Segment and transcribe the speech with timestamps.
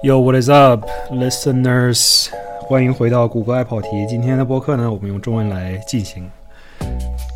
[0.00, 2.28] Yo, what is up, listeners？
[2.60, 3.88] 欢迎回到谷歌爱跑题。
[4.08, 6.30] 今天的播客呢，我们用中文来进行。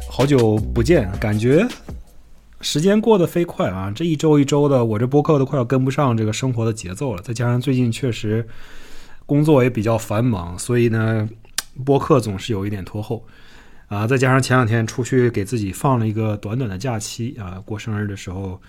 [0.08, 1.66] 好久不见，感觉
[2.60, 3.92] 时间过得飞快啊！
[3.92, 7.22] 这一周一周的，我这播客都快要跟不上这个生活的节奏了。
[7.22, 8.46] 再加上最近确实
[9.26, 11.28] 工作也比较繁忙，所以呢，
[11.84, 13.24] 播客总是有一点拖后
[13.88, 14.06] 啊。
[14.06, 18.60] 再加上前两天出去给自己放了一个短短的假期啊，过生日的时候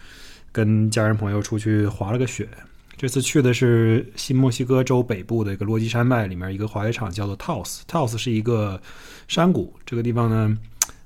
[0.51, 2.49] 跟家人朋友出去滑了个雪。
[2.95, 7.81] 这次去的是新墨西哥州北部的一个落基山脉里面一个滑雪场，叫做 Taos。
[7.87, 8.79] Taos 是一个
[9.27, 10.57] 山谷，这个地方呢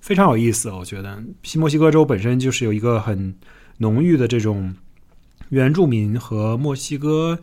[0.02, 0.70] 非常有意思。
[0.70, 3.34] 我觉得新墨西哥州本身就是有一个很
[3.78, 4.76] 浓郁的这种
[5.50, 7.40] 原住民和墨西哥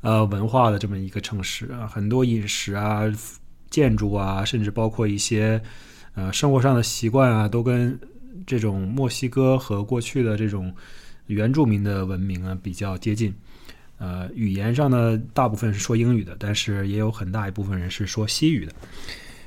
[0.00, 3.02] 呃文化的这么一个城市啊，很多饮食啊、
[3.70, 5.62] 建筑啊，甚至包括一些
[6.14, 7.98] 呃生活上的习惯啊，都跟
[8.46, 10.74] 这种墨西哥和过去的这种
[11.28, 13.32] 原住民的文明啊比较接近。
[13.98, 18.72] 呃，语言上呢，大部分是说英语的，但是也有很大一部分人是说西语的。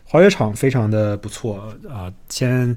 [0.04, 2.76] 滑雪场非常的不错啊，先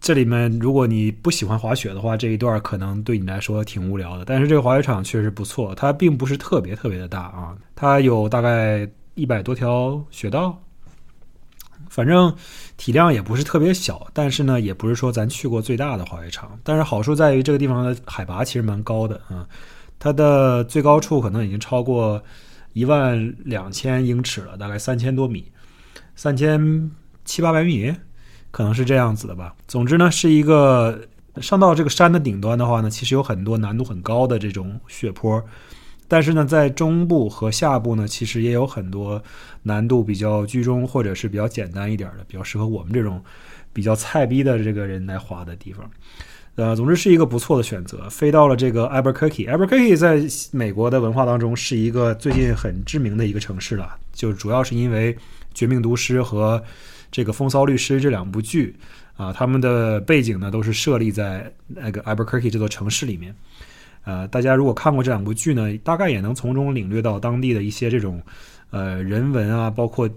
[0.00, 4.24] 这里面如果你不喜欢滑雪的话，这一段可能对你来说挺无聊的。
[4.24, 10.56] 但是这个滑雪场确实不错，它并不是特别特别的大啊，它有大概一百多条雪道，
[11.88, 12.32] 反正
[12.82, 16.58] 体量也不是特别小，但是呢，也不是说咱去过最大的滑雪场。
[16.64, 19.46] 但是好处在于这个地方的海拔其实蛮高的啊。
[20.00, 22.20] 它的最高处可能已经超过
[22.72, 25.44] 一万两千英尺了，大概三千多米，
[26.16, 26.90] 三千
[27.24, 27.94] 七八百米，
[28.50, 29.54] 可能是这样子的吧。
[29.68, 31.06] 总之呢，是一个
[31.40, 35.40] 上到这个山的顶端的话呢，其实有很多难度很高的这种雪坡，
[36.12, 39.22] 但是呢，在中部和下部呢，其实也有很多
[39.62, 43.24] 难度比较居中或者是比较简单一点的，比较适合我们这种
[43.72, 45.90] 比较菜逼的这个人来滑的地方。
[46.56, 48.10] 呃，总之是一个不错的选择。
[48.10, 55.14] 飞到了这个 Albuquerque，Albuquerque 在美国的文化当中是一个最近很知名的一个城市了，就主要是因为
[55.54, 56.62] 《绝命毒师》和
[57.10, 58.76] 这个《风骚律师》这两部剧
[59.16, 63.34] 啊，他们的背景呢都是设立在那个 a b e r c r k e 这座城市里面。
[64.04, 68.22] 呃，大家如果看过这两部剧呢，大概也能从中领略到当地的一些这种
[68.70, 70.08] 呃人文啊，包括。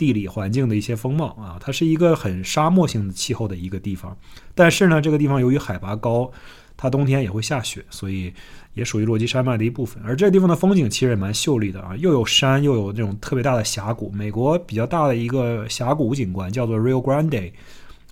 [0.00, 4.16] 地理环境的一些风貌啊，它是一个很沙漠性的气候的一个地方。
[4.54, 6.32] 但是呢，这个地方由于海拔高，
[6.74, 8.32] 它冬天也会下雪，所以
[8.72, 10.02] 也属于落基山脉的一部分。
[10.02, 14.10] 而这个地方的风景其实也蛮秀丽的啊，又有山，又有这种特别大的峡谷。
[14.12, 17.52] 美国比较大的一个峡谷景观叫做 Rio Grande，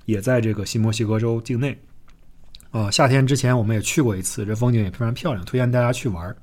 [0.04, 1.78] 也在这个新墨西哥州境内。
[2.70, 6.36] 啊，夏天之前我们也去过一次，这风景也非常漂亮，推荐大家去玩儿。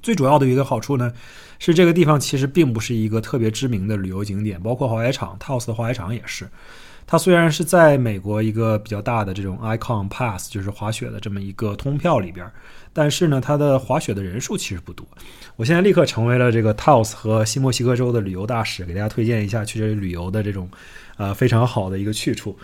[0.00, 1.12] 最主要的一个好处呢。
[1.60, 6.48] 是这个地方其实并不是一个特别知名的旅游景点，包括滑雪场 Taos 的滑雪场也是。
[7.04, 12.48] 它虽然是在美国一个比较大的这种 Icon Pass，就是滑雪的这么一个通票里边，
[12.92, 15.04] 但是呢，它的滑雪的人数其实不多。
[15.56, 20.70] 我现在立刻成为了这个 Taos 和新墨西哥州的旅游大使，给大家推荐一下去这里旅游的这种
[21.18, 22.58] 呃非常好的一个去处。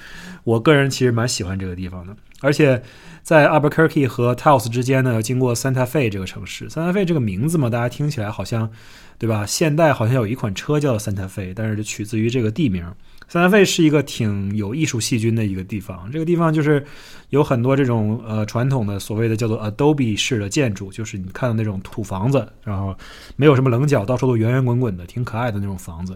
[0.45, 2.83] 我个人其实蛮喜欢这个地方的，而且。
[3.25, 6.69] 在 Albuquerque 和 Taos 之间呢，要经过 Santa Fe 这个城市。
[6.69, 8.71] Santa Fe 这个名字嘛，大家听起来好像，
[9.17, 9.47] 对吧？
[9.47, 12.85] 现代好像有一款车叫 Santa Fe，但是取自于这个地名。
[13.33, 16.11] Santa Fe 是一个挺有艺术细菌的一个地方。
[16.13, 16.85] 这个地方就是
[17.31, 22.95] 有很多这种呃传统的所谓的叫做 Adobe 式的建筑，就是你看到那种土房子，然后
[23.37, 26.15] 没有什么棱角，到处都圆圆滚滚的，挺可爱的那种房子。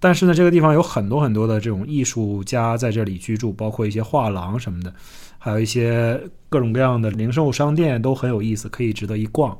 [0.00, 4.92] 但是呢，这个地方有很多很多的这种艺术家在这里居住，包括一些画廊什么的。
[5.38, 9.56] 还有一些各种各样的零售商店都很有意思，可以值得一逛。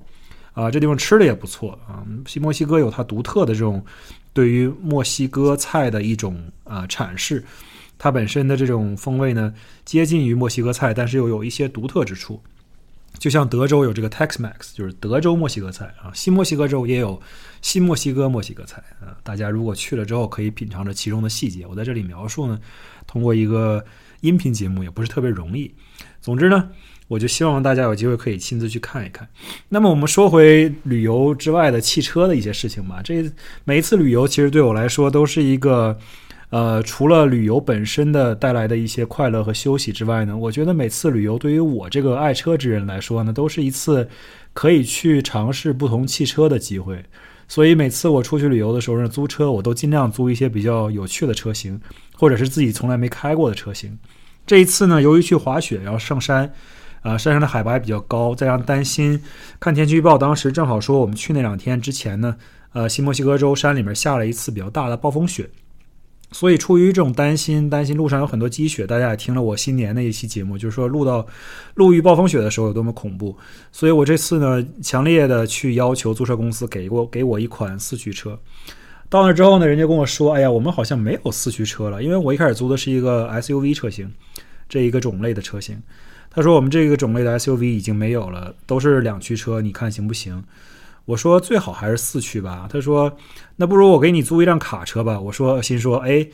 [0.53, 2.05] 啊，这地方吃的也不错啊。
[2.27, 3.85] 新墨西哥有它独特的这种
[4.33, 7.45] 对于墨西哥菜的一种啊阐释，
[7.99, 12.41] 它本身的这种风味呢接近于墨西哥菜，但是又有一些独特之处。
[13.19, 16.11] 就像德州有这个 Tex-Mex，就是德州墨西哥菜啊。
[16.15, 17.21] 新墨西哥州也有
[17.63, 19.17] 新墨西哥墨西哥菜啊。
[19.23, 21.67] 大家如果去了之后，可以品尝着其中的细节。
[21.67, 22.59] 我在这里描述呢，
[23.07, 23.85] 通过一个。
[24.21, 25.73] 音频节目也不是特别容易。
[26.21, 26.69] 总之呢，
[27.09, 29.27] 我就希望大家有机会可以亲自去看一看。
[29.71, 33.01] 那么我们说回旅游之外的汽车的一些事情吧。
[33.03, 33.25] 这
[33.65, 35.99] 每一次旅游其实对我来说都是一个，
[36.51, 44.09] 呃，除了旅游本身的带来的一些快乐和休息之外呢，我觉得每次旅游对于我这个爱车之人来说呢，都是一次
[44.53, 47.03] 可以去尝试不同汽车的机会。
[47.49, 51.81] 所以每次我出去旅游的时候呢，租车我都尽量租一些比较有趣的车型。
[52.21, 53.99] 或者是自己从来没开过的车型，
[54.47, 56.53] 这一次呢，由于去滑雪，然后上山，
[57.01, 59.19] 啊，山上的海拔也比较高，再让担心
[59.59, 62.37] 看天气预报，当时正好说我们去那两天之前呢，
[62.75, 65.49] 呃，新墨西哥州山里面下了一次比较大的暴风雪，
[66.33, 71.27] 所以出于这种担心，担心路上有很多积雪，大家也听了我新年的一期节目，就是说路到
[71.75, 73.37] 路遇暴风雪的时候有多么恐怖。
[73.73, 78.39] 所以我这次呢，强烈的去要求租车公司给过给我一款四驱车。
[79.09, 84.13] 到那之后呢，人家跟我说：“哎呀，我们好像没有四驱车了，因为我一开始租的是一个 SUV 车型，
[84.69, 85.83] 这一个种类的车型。”
[86.31, 90.45] 他说：“我们这个种类的 SUV 已经没有了，都是两驱车，你看行不行？”
[91.05, 93.17] 我说：“最好还是四驱吧。”他说
[93.57, 96.27] ：“那不如我给你租一辆卡车吧。”我说：“心说，哎，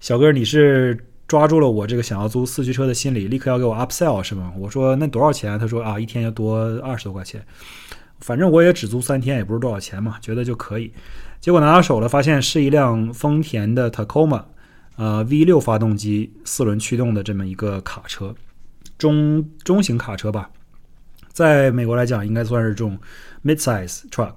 [0.00, 7.44] 小哥，你是抓住了我这个想要租四驱车的心理，立刻要给我 upsell 是吗？”我说：“那多少钱？”他说：“啊，一天要多二十多块钱，
[8.20, 10.92] 反正我也只租三天，也不是多少钱嘛，觉得就可以。”
[11.40, 14.44] 结果拿到手了，发现是一辆丰田的 Tacoma，
[14.96, 18.34] 呃，V 六发动机四轮驱动的这么一个卡车，
[18.98, 20.50] 中中型卡车吧，
[21.32, 22.98] 在美国来讲应该算是这种
[23.44, 24.36] mid-size truck，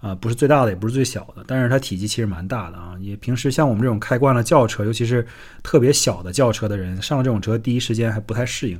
[0.00, 2.94] 啊，不是最大的，也不是最小的，但是它体积其实蛮大的啊。
[3.00, 5.26] 也平时像我们这种开惯了轿车，尤其是
[5.62, 8.76] 特别小的轿车的人，上了这种车第一时间还不太适应。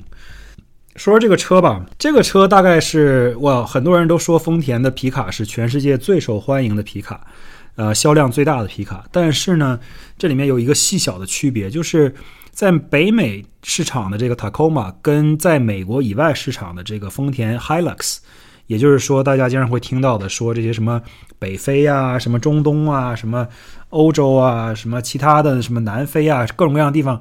[0.97, 7.27] 说说这个车吧，这个车大概是哇，很多人都说丰田的皮卡是全世界最受欢迎的皮卡。
[7.75, 9.81] 呃，销量最大的皮卡，但是呢，
[10.19, 12.15] 这里面有一个细小的区别，就是
[12.51, 18.19] 在北美市场的这个 Tacoma 跟在美国以外市场的这个丰田 Hilux，
[18.73, 21.03] 也就是说，大家经常会听到的说这些什么
[21.39, 23.47] 北非啊、什么中东啊、什么
[23.91, 27.21] 欧洲啊、什么其他的什么南非啊，各种各样的地方，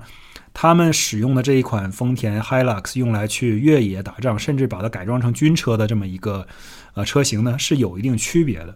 [0.54, 6.48] 他们使用的这一款丰田 Hilux 用来去越野打仗，甚至把它改装成军车的这么一个
[6.94, 8.74] 呃车型呢，是有一定区别的。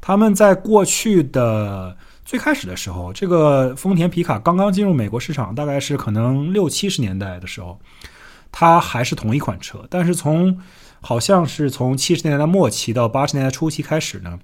[0.00, 7.78] 他们在过去的最开始的时候，这个丰田皮卡刚刚进入美国市场，大概是可能六七十年代的时候，
[8.50, 9.86] 它还是同一款车。
[9.88, 10.58] 但是从
[11.06, 14.40] 好像是从七十年代末期到八十年代初期开始呢，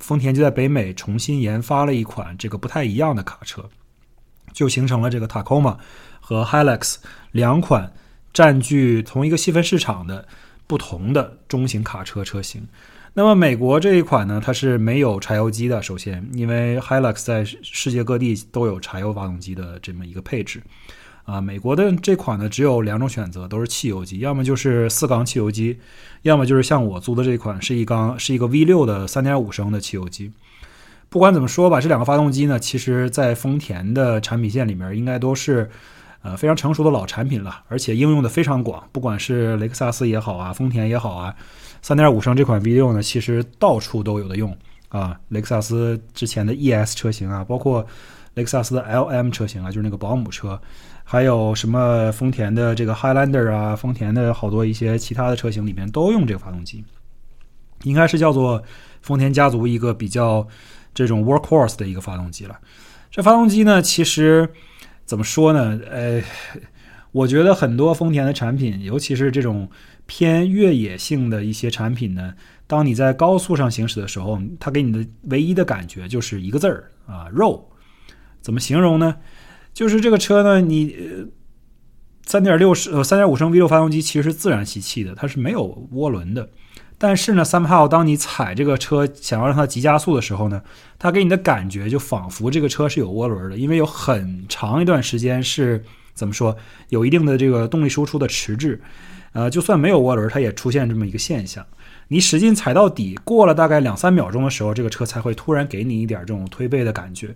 [0.00, 3.70] 丰田就在北美重新研发了一款这个不太一样的卡车，
[4.52, 5.76] 就形成了这个 Tacoma
[6.18, 6.96] 和 Hilux
[7.30, 7.92] 两款
[8.32, 10.26] 占据同一个细分市场的
[10.66, 12.66] 不同的中型卡车车型。
[13.14, 15.80] 那么美国这一款呢，它是没有柴油机的。
[15.80, 20.60] 首先，因为 Hilux 在世界各地都有柴油发动机的这么一个配置，
[21.30, 25.78] 啊，美国的这款呢只有两种选择，都是汽油机，要么就是四缸汽油机，
[26.22, 30.32] 要么就是像我租的这款是一缸是一个 V6 的3.5升的汽油机。
[31.08, 35.68] 不管怎么说吧，这两个发动机呢，其实在丰田的产品线里面应该都是
[36.22, 41.34] 呃非常成熟的老产品了，而且应用的非常广，不管是雷克萨斯也好啊，丰田也好啊。
[41.82, 44.56] 三点五升这款 V6 呢，其实到处都有的用
[44.88, 45.18] 啊。
[45.28, 47.84] 雷克萨斯之前的 ES 车型啊，包括
[48.34, 50.60] 雷克萨斯的 LM 车型啊，就是那个保姆车，
[51.12, 56.84] 还有什么丰田的这个 Highlander 啊，丰田的好多一些其他的车型里面都用这个发动机，
[57.82, 58.62] 应该是叫做
[59.02, 60.46] 丰田家族一个比较
[60.94, 62.56] 这种 workhorse 的一个发动机了。
[63.10, 64.48] 这发动机呢，其实
[65.04, 65.80] 怎么说呢？
[65.90, 66.22] 呃，
[67.10, 69.68] 我觉得很多丰田的产品，尤其是这种。
[70.06, 72.34] 偏越野性的一些产品呢，
[72.66, 77.64] 当你在高速上行驶的时候，它给你的唯一的感觉就是一个字儿啊，肉。
[78.40, 79.14] 怎么形容呢？
[79.72, 80.96] 就是这个车呢，你
[82.26, 86.48] 三点六升呃三点五升 V 六发动机其实是自然吸气的，它是没有涡轮的。
[86.98, 90.62] 但是呢，somehow 当你踩这个车想要让它急加速的时候呢，
[90.98, 95.82] 它给你的感觉就仿佛这个车是有涡轮的，因为有很长一段时间是
[96.12, 96.54] 怎么说，
[96.90, 98.80] 有一定的这个动力输出的迟滞。
[99.32, 101.64] 呃，就算没有涡轮，它也出现这么一个现象。
[102.08, 107.34] 你使劲踩到底，过了大概两三秒钟的时候，这个车才会突然给你一点这种推背的感觉。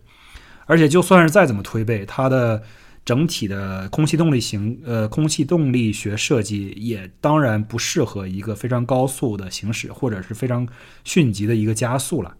[0.66, 2.62] 而且就算是再怎么推背，它的
[3.04, 10.66] 整体的空气动力型，呃，空气动力学设计也当然不适合一个非常高速的行驶，或者是非常
[11.04, 12.35] 迅疾的一个加速了。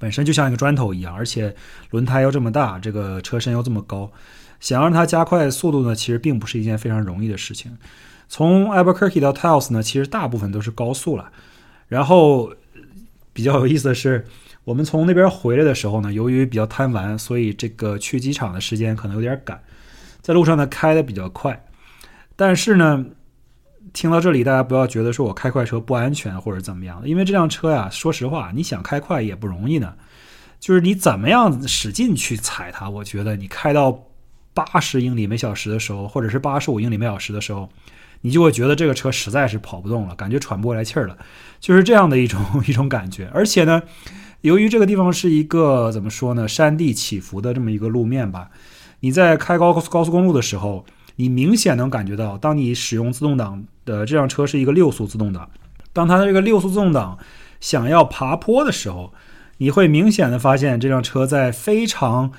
[0.00, 1.54] 本身就像一个砖头一样，而且
[1.90, 4.10] 轮胎又这么大，这个车身又这么高，
[4.58, 7.76] 想让它加快速度呢，其实并不是一件非常容易的事情。
[8.28, 11.30] 从 Albuquerque 到 Taos 呢，其实大部分都是高速了。
[11.86, 12.52] 然后
[13.32, 14.26] 比较有意思的是，
[14.66, 19.62] 我们从那边回来的时候呢，由于比较贪玩，所以这个去机场的时间可能有点赶，
[20.20, 21.64] 在路上呢开的比较快。
[22.34, 23.06] 但是呢，
[23.92, 29.94] 听到这里，大家不要觉得说我开快车不安全或者怎么样，因为这辆车呀，说实话，你想开快也不容易呢。
[30.58, 33.96] 就是你怎么样使劲去踩它，我觉得你开到
[34.52, 37.70] 八十英里每小时的时候，或者是八十五英里每小时的时候。
[38.22, 41.16] 你就会觉得这个车实在是跑不动了，感觉喘不过来气儿了，
[41.60, 43.30] 就是这样的一种 一种感觉。
[43.32, 43.80] 而且呢，
[44.46, 48.48] 由于这个地方是一个怎么说呢，山地起伏的这么一个路面吧，
[49.00, 50.86] 你在开高速高速公路的时候，
[51.16, 55.50] 你明显能感觉到，当你使用自动挡的这辆车是一个六速自动挡，
[55.92, 57.18] 当它的这个六速自动挡
[57.60, 59.12] 想要爬坡的时候，
[59.58, 62.32] 你会明显的发现这辆车在非常。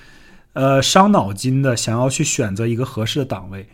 [0.53, 3.69] 呃伤脑筋的，想要去选择一个合适的档位。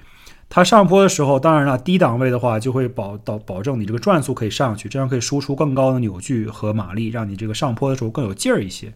[0.56, 8.94] 它上坡的时候，当然了，低档位的话就会保到保证你这个转速可以上去，这样可以输出更高的扭矩和马力，让你这个上坡的时候更有劲儿一些。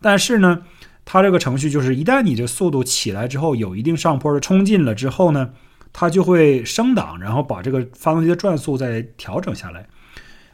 [0.00, 0.62] 但是呢，
[1.04, 5.50] 它这个程序就是一旦你这速度起来之后，有一定上坡的冲劲了之后呢，
[5.92, 9.88] 它就会升档，然后把这个发动机的转速再调整下来。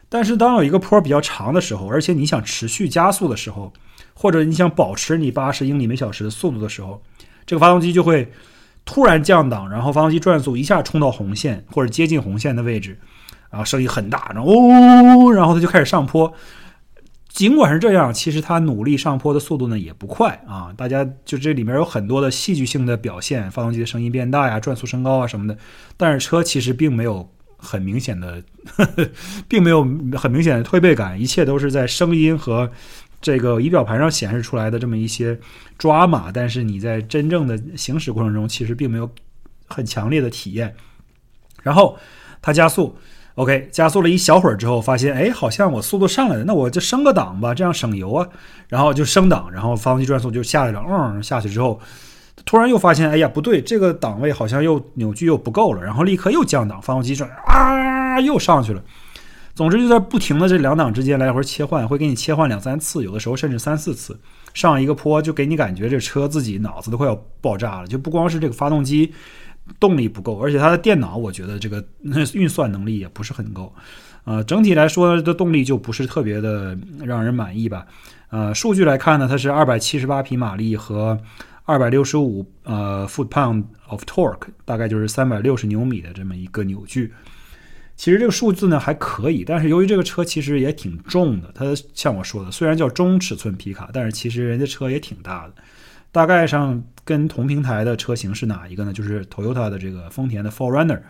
[0.08, 3.70] 但是当有一个坡比较长的时候，而且你想持续加速的时候，
[4.14, 7.02] 或者你想保持你八十英里每小时的速度的时候，
[7.44, 8.32] 这个发动机就会。
[8.90, 12.98] 突然降档，然后发动机转速一下冲到红线或者接近红线的位置，
[13.50, 16.32] 然后声音很大，然后哦，然后它就开始上坡。
[17.28, 20.72] 尽管是这样，其实它努力上坡的速度呢也不快啊。
[20.74, 25.54] 大家就这里面有很多的戏剧性的表现，发动机的声音变大呀，转速升高啊什么的。
[25.98, 28.42] 但是车其实并没有很明显的，
[29.46, 32.70] 并没有很明显的推背感，一切都是在声音和。
[33.20, 35.38] 这个仪表盘上显示出来的这么一些
[35.76, 39.10] 抓马，但是你在真正的行驶过程中，其实并没有
[39.66, 40.74] 很强烈的体验。
[41.62, 41.98] 然后
[42.40, 42.96] 它加速
[43.34, 48.28] ，OK，加速了一小会儿之后，发现哎，好像我速度上来了，那我就升个档吧，这样省油啊。
[48.68, 51.80] 然后就升档，然后发动机转速就下来了，嗯，下去之后，
[52.44, 58.82] 突然又发现，哎呀，不对，这个档位好像又扭矩又不够了，然后立刻又降档，发动机转啊，又上去了。
[59.58, 64.16] 总之就在不停的这两档之间来回切换，会给你切换两三次，有的时候甚至三四次。
[64.54, 69.12] 上一个坡就给你感觉这车自己脑子都快要爆炸了，就不光是这个发动机
[69.80, 71.84] 动力不够，而且它的电脑我觉得这个
[72.34, 73.74] 运算能力也不是很够。
[74.22, 77.84] 呃，整体来说的动力就不是特别的让人满意吧。
[78.30, 81.18] 呃，数据来看呢，它是二百七十八匹马力和
[81.64, 87.12] 二百六十五呃 foot pound of torque，大概就是三百六十牛米的这么一个扭矩。
[87.98, 95.54] 其实这个数字呢还可以，但是由于这个车其实也挺重的，它像我说的，虽然叫中尺寸皮卡，但是其实人家车也挺大的。
[96.12, 98.92] 大概上跟同平台的车型是哪一个呢？
[98.92, 101.00] 就是 Toyota 的这个丰田的 Forerunner。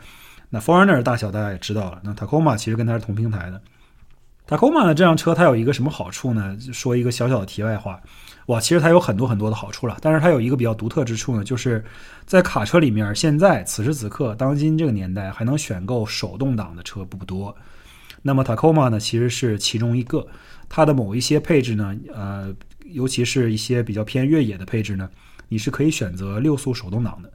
[0.49, 2.01] 那 Forerunner 大小大家也知道了。
[2.03, 3.61] 那 Tacoma 其实跟它是同平台的。
[4.49, 6.57] Tacoma 的这辆车它有一个什么好处呢？
[6.73, 8.01] 说一个小小的题外话。
[8.49, 11.85] 哇，其实它有很多很多的好处了，但是它有一个比较独特之处呢，就是
[12.25, 17.55] 在卡车里面，现在此时此刻，当今这个年代还能选购手动挡的车不多。
[18.23, 20.27] 那么 Tacoma 呢，其实是其中一个，
[20.67, 22.55] 它的某一些配置呢，呃，
[22.87, 25.11] 尤其是一些比较偏越野的配置呢，
[25.49, 27.31] 你是可以选择六速手动挡的。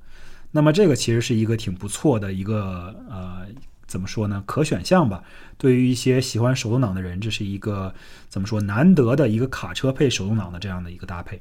[0.50, 3.46] 那么这个其实是一个挺不错的一个呃。
[3.94, 4.44] 怎么说呢？
[4.48, 5.24] 可选项吧。
[5.56, 7.94] 对于一些喜欢手动挡的人，这是一个
[8.28, 11.40] 怎么说难得的一个卡车配手动挡的这样的一个搭配。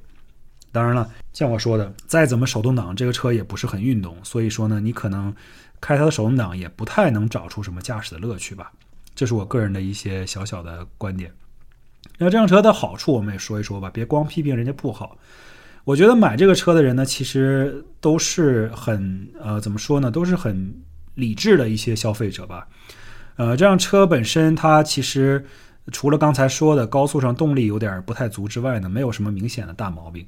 [0.70, 5.34] 当然了，像我说的，再怎么手动挡，这个车也不是很运动，所以说呢，你可能
[5.80, 8.70] 开它的手动挡也不太能找出什么驾驶的乐趣吧。
[9.14, 11.32] 这是我个人的一些小小的观点。
[12.18, 15.16] 那这辆车的好处我们也说一说吧，别光批评人家不好。
[15.84, 20.74] 我觉得买这个车的人呢，其实都是很呃，怎么说呢，都是很。
[21.14, 22.66] 理智的一些消费者吧，
[23.36, 25.44] 呃，这辆车本身它其实
[25.90, 30.26] 除了刚才说的高速上动力有点不太足之外呢，没有什么明显的大毛病。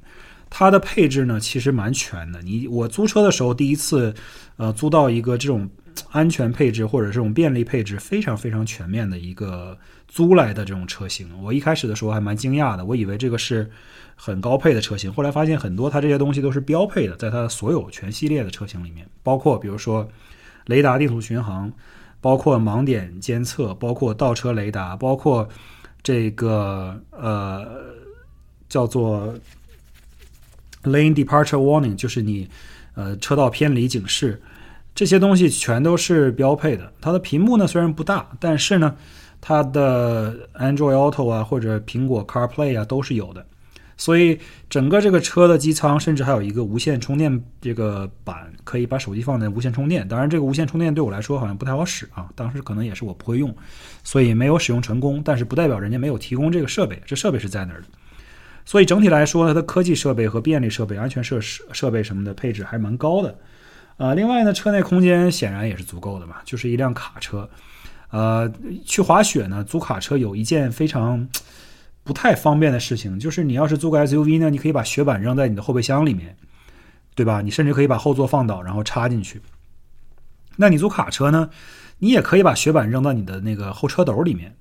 [0.50, 2.40] 它的配置呢其实蛮全的。
[2.42, 4.14] 你我租车的时候第一次，
[4.56, 5.68] 呃，租到一个这种
[6.10, 9.76] 安全配置或者这种便利配置非常非常全面的一个
[10.06, 13.68] 租来的这种车型，我一开始的时候还蛮惊讶的，我以为这个是
[14.14, 20.06] 很高配的车型，后来发现很多它这些东西都是标配的，在它所有全系列的车型里面，包括比如说。
[20.66, 21.70] 雷达地图巡航，
[22.20, 25.48] 包括盲点监测，包括倒车雷达，包括
[26.02, 27.66] 这个呃
[28.68, 29.34] 叫做
[30.82, 32.48] lane departure warning，就是你
[32.94, 34.40] 呃车道偏离警示，
[34.94, 36.92] 这些东西全都是标配的。
[37.00, 38.96] 它的屏幕呢虽然不大，但是呢
[39.40, 43.44] 它的 Android Auto 啊或者苹果 CarPlay 啊都是有的。
[43.96, 50.06] 所以整个这个车的机舱甚至还有一个无线充电这个板，可以把手机放在无线充电。
[50.08, 53.54] 当然，这个无线充电对我来说好像不太好使啊，当时可能也是我不会用，
[54.02, 55.22] 所以没有使用成功。
[55.24, 57.86] 但是不代表人家没有提供这个设备，这设备是在那儿的。
[58.64, 63.38] 所以整体来说，它的科技设备和便利设备、安全设施设备什么的配置还蛮高的。
[63.98, 67.48] 呃，另外呢，车内空间显然也是足够的嘛，就是一辆卡车。
[68.10, 68.52] 呃，
[68.84, 71.28] 去滑雪呢，租卡车有一件非常。
[72.04, 76.36] 不太方便的事情就是，你要是租个 SUV 呢，你可以把雪板扔在你的后备箱里面，
[77.14, 77.40] 对吧？
[77.40, 79.40] 你甚至可以把后座放倒，然后插进去。
[80.56, 81.50] 那你租卡车呢，
[81.98, 84.54] 你也可以把雪板扔到你的那个后车斗里面。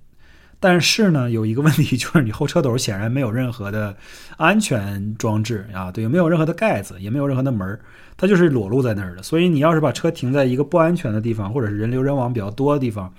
[0.60, 3.98] 但是呢，有一个问题 就是，你后车斗显然没有任何的
[4.38, 7.78] 安全装置啊，对，没有任何的盖子，也没有任何的门
[8.16, 9.22] 它就是裸露在那儿的。
[9.22, 13.14] 所以你要是把车停在一个不安全的地方，或者是人流人往比较多的地方，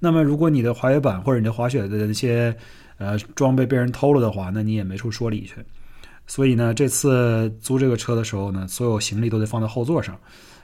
[0.00, 2.56] 那么如果你的滑雪板或者你的滑雪的那些
[3.00, 5.54] 呃，装备被人偷了的话，那你也没处说理去。
[6.26, 10.16] 所以呢，这次租这个车的时候呢，所有行李都得放在后座上。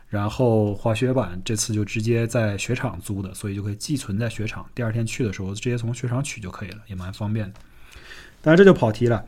[0.08, 4.64] 然后滑雪板这次就直接在雪场租的，所以就可以寄存在雪场。
[4.74, 7.54] 第二天去的时候，直接从雪场取就可以了，也蛮方便的。
[8.42, 9.24] 当然这就跑题了。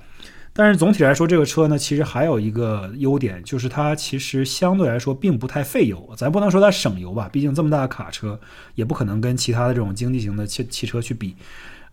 [0.52, 6.14] 但是总体来说，这个车呢，其实还有一个优点，就是它其实相对来说并不太费油。
[6.16, 8.38] 咱不能说它省油吧，毕竟这么大的卡车，
[8.74, 11.34] 也不可能跟其他的这种经济型的汽汽车去比。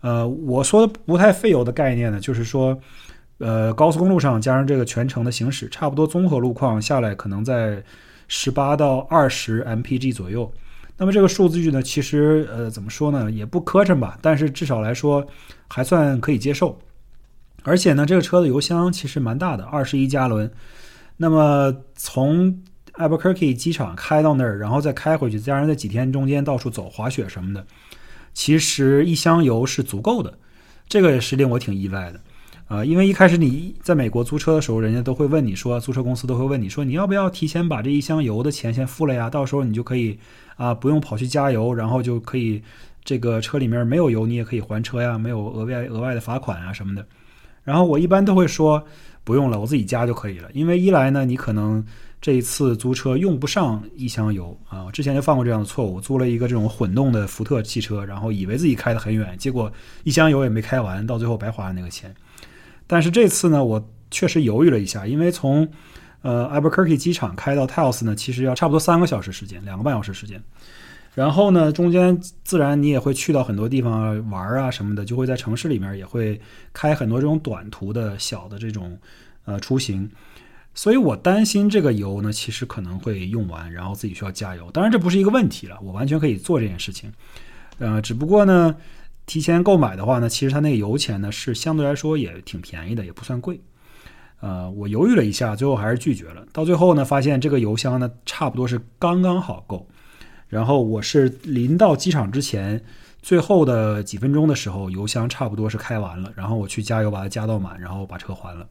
[0.06, 2.78] 呃，我说的不太费油的概念呢，就是说，
[3.38, 7.82] 呃，高速公路上加上这个全程的行驶，差不多综合路况下来，可能在。
[8.28, 10.52] 十八到二十 mpg 左右，
[10.96, 15.24] 那么这个数字据呢，其实呃怎么说呢，也不磕碜吧，但是至少来说
[15.68, 16.76] 还算可以接受。
[17.62, 20.50] 而且呢，这个车的油箱其实蛮大的，二十一加仑。
[21.16, 22.60] 那么从
[22.94, 27.64] Albuquerque 机场开到那儿，然后再开回去，加上这几天中间到处走滑雪什么的，
[28.36, 30.38] 其实一箱油是足够的。
[30.86, 32.20] 这个也是令我挺意外的。
[32.68, 39.30] 啊，因为一开始你在美国租车的时候，人家都会问你说，租车公司都会问你说，你要不要提前把这一箱油的钱先付了呀？
[39.30, 40.18] 到时候你就可以
[40.56, 42.62] 啊，不用跑去加油，然后就可以
[43.02, 47.06] 这个车里面没有油，你也可以还车呀，没有额外额外的罚款啊什么的。
[47.64, 48.84] 然后我一般都会说
[49.24, 50.48] 不用了，我自己加就可以了。
[50.52, 51.84] 因为一来呢，你可能
[52.26, 62.12] 这一次租车用不上一箱油啊，我之前就犯过这样的错误，租了一个这种混动的福特汽车，然后以为自己开得很远，结果一箱油也没开完，到最后白花了那个钱。
[62.88, 65.68] 但是这次呢，我确实犹豫了一下，因为从
[66.22, 70.42] 呃 Albuquerque 机场开到 Taos 呢，其实要差不多三个小时时间，两个半小时时间。
[71.14, 76.40] 然后呢，中间自然你也会去到很多地方玩啊什么的，就会在城市里面也会
[76.72, 78.98] 开很多这种短途的小的这种
[79.44, 80.10] 呃出行。
[80.76, 84.70] 所以我担心这个油呢，其实可能会用完，然后自己需要加油。
[84.70, 87.12] 当然这不是一个问题了，我完全可以做这件事情。
[87.80, 88.76] 呃，只不过呢。
[89.28, 93.60] 提前购买的话呢，其实它那个油钱呢是相对来说也挺便宜的，也不算贵。
[94.38, 96.46] 呃，我犹豫了一下，最后还是拒绝了。
[96.52, 99.84] 到最后呢，发现这个油箱呢差不多是刚刚好够。
[100.46, 102.80] 然后我是临到机场之前，
[103.20, 106.32] 最后的几分钟的时候，油箱差不多是开完了。
[106.36, 108.64] 然后我去加油把它加到满，然后把车还了。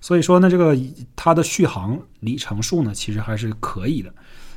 [0.00, 0.76] 所以说呢，这个
[1.14, 4.12] 它的续航里程数呢其实还是可以的，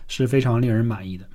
[0.08, 1.26] 是非常令人满意的。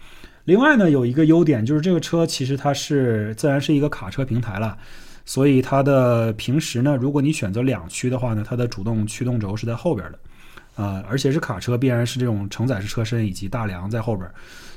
[0.44, 4.79] 另外呢，有一个优点就是这个车其实它是自然是一个卡车平台了，
[5.27, 10.18] 所以它的平时呢，如果你选择两驱的话呢，它的主动驱动轴是在后边的，
[10.83, 14.27] 啊，而且是卡车，必然是这种承载式车身以及大梁在后边，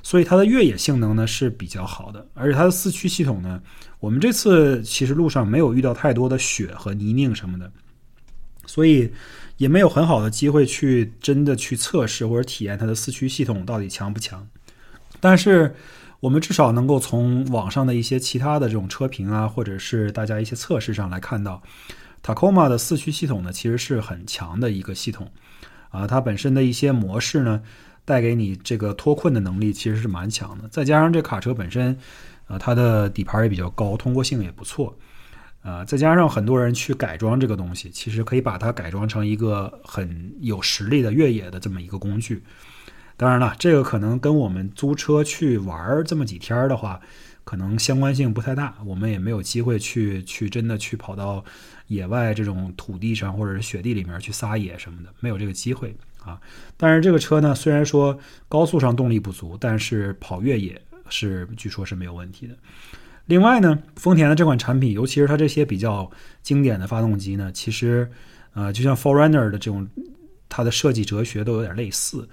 [0.04, 3.62] 所以它的越野性能呢是比较好的，而且它的四驱系统呢，
[4.02, 7.72] 我们这次其实路上没有遇到太多的雪和泥泞什么的，
[8.66, 9.12] 所以
[9.58, 14.48] 也没有很好的机会去真的去测试或者体验它的四驱系统到底强不强。
[15.20, 15.76] 但是，
[16.20, 21.62] 我们至少能够从网上的一些其他的这种车评啊，或者是大家一些测试上来看到
[22.24, 25.32] ，Tacoma 的四驱系统呢，其实是很强的一个系统
[25.90, 26.08] 啊。
[26.08, 27.62] 它本身的一些模式呢，
[28.06, 30.68] 带给你这个脱困的能力其实是蛮强的。
[30.70, 31.98] 再加上这卡车本身，
[32.48, 34.98] 呃，它的底盘也比较高，通过性也不错，
[35.64, 42.42] 呃，再加上很多人去改装这个东西，其实可以把它改装成一个很有实力的越野的这么一个工具。
[43.16, 47.00] 当然了，这个可能跟我们租车去玩这么几天的话，
[47.44, 48.76] 可能相关性不太大。
[48.84, 51.46] 我们也没有机会去去真的去跑到
[51.86, 55.96] 野外这种土地上或者是雪地里面去撒野什么的，没有这个机会
[56.26, 56.42] 啊。
[56.76, 58.18] 但是这个车呢，虽然说
[58.50, 62.56] 高速上动力不足，但是跑越野是据说是没有问题的。
[63.26, 66.10] 另外呢，丰田的这款产品，尤其是它这些比较
[66.42, 68.10] 经典的发动机呢，其实
[68.54, 69.88] 呃，就像 Forerunner 的这种，
[70.50, 72.28] 它的设计哲学都有点类似。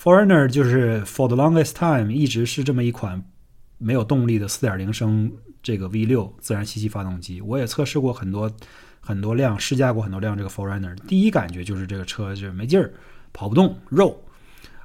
[0.00, 3.24] Forerunner 就是 For the longest time 一直是这么一款
[3.78, 7.40] 没有动力的4.0升这个 V6 自然吸气发动机。
[7.40, 8.50] 我也测试过很多
[9.00, 10.94] 很多辆，试驾过很多辆这个 Forerunner，。
[11.08, 12.92] 第一感觉就是这个车就是没劲儿，
[13.32, 14.22] 跑不动，肉。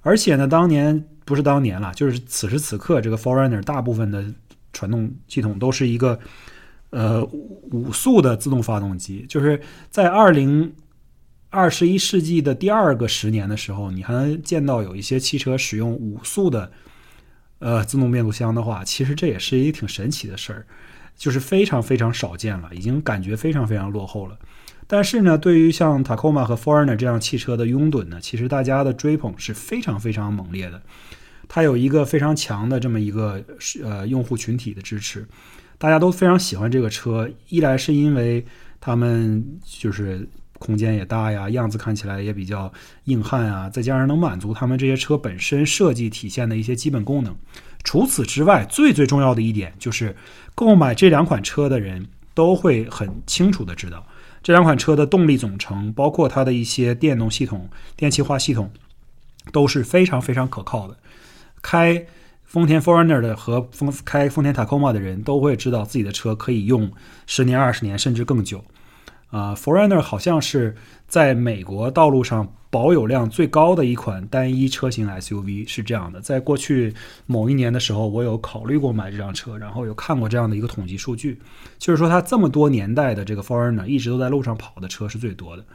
[0.02, 4.26] 而且呢，当年不是当年了，就是此时此刻，这个 Forerunner 大部分的
[4.74, 6.20] 传动系统都是一个
[6.90, 7.24] 呃
[7.72, 10.74] 五速的自动发动机，就是在二零。
[11.54, 16.72] 二十一世纪的第二个十年的时候，你还能见到有一些汽车使用五速的
[17.60, 20.66] 呃自动变速箱的话，其实这也是一个挺神奇的事儿，
[21.18, 24.40] 就是非常非常少见了，已经感觉非常非常落后了。
[24.88, 30.82] 但是呢，对于像 Tacoma 和 Foreigner 这样汽车的拥趸呢，其实大家的追捧是非常非常猛烈的。
[31.54, 33.44] 它有一个非常强的这么一个
[33.84, 35.28] 呃用户群体的支持，
[35.78, 37.30] 大家都非常喜欢这个车。
[37.50, 38.46] 一来是因为
[38.80, 40.26] 他们就是。
[40.62, 42.72] 空间也大呀，样子看起来也比较
[43.06, 47.36] 硬汉啊，再加上能满足他们这些车本身设计体现的一些基本功能。
[47.84, 50.16] 除此之外，最最重要的一点就是，
[50.54, 54.06] 购买这两款车的人都会很清楚的知道，
[54.44, 58.72] 这两款车的动力总成，包括它的一些电动系统、电气化系统，
[59.52, 60.96] 都是非常非常可靠的。
[61.62, 62.06] 开
[62.44, 66.92] 丰田 forener 的和丰开丰田 Tacoma 的人都会知道自己的车可以用
[67.28, 68.64] 十年、二十年，甚至更久。
[69.30, 70.76] 啊，Forerunner 好像是
[71.08, 76.20] 在美国道路上保有量最高的一款单一车型 SUV，是这样的。
[76.20, 76.94] 在过去
[77.28, 81.40] 某一年的时候，我有考虑过买这辆车，然后有看过这样的一个统计数据，
[81.78, 85.66] 就是说它这么多年代的这个 Forerunner 一直都在路上跑的车是最多的。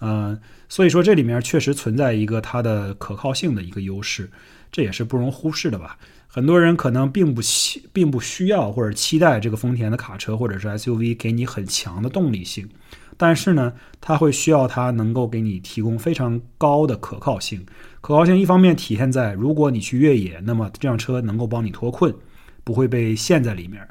[0.00, 4.30] 嗯，所以说这里面确实存在一个它的可靠性的一个优势，
[4.70, 5.98] 这也是不容忽视的吧。
[6.26, 12.68] 很多人可能并不期并不需要或者期待这个丰田的卡车或者是 SUV 给你很强的动力性，
[13.16, 17.64] 但是呢，它会需要它能够给你提供非常高的可靠性。
[18.00, 22.14] 可靠性一方面体现在如果你去越野，那么这辆车能够帮你脱困，
[22.62, 23.82] 不会被陷在里面；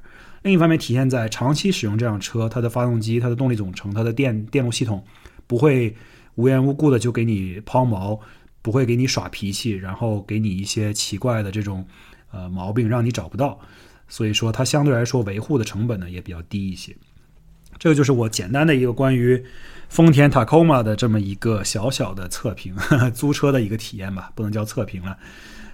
[0.44, 5.04] 另一方面体现在长期使用这辆车，它的发动机、它的动力总成、它的电电路系统
[5.48, 5.94] 不会
[6.36, 8.18] 无缘无故的就给你抛锚，
[8.67, 11.88] 不会给你耍脾气，然后给你一些奇怪的这种。
[12.30, 13.58] 呃，毛病让你找不到，
[14.10, 16.93] 所以说它相对来说维护的成本呢也比较低一些。
[17.80, 19.41] 这个就是我简单的一个关于
[19.88, 22.75] 丰田 Tacoma 的这么一个小小的测评，
[23.15, 25.17] 租车的一个体验吧，不能叫测评了。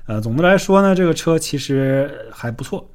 [0.06, 2.88] 呃，总的来说呢，这个车其实还不错。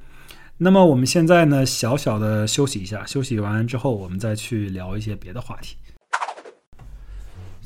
[0.58, 5.76] 那么我们现在呢，小小的休息一下，休息完之后，我们再去聊一些别的话题。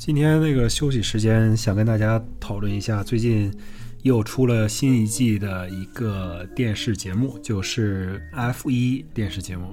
[0.04, 3.54] 今天那个休息时间，想跟大家讨论一下最近。
[4.02, 9.72] 又出了新一季的一个电视节目，就是 F 一电视节目，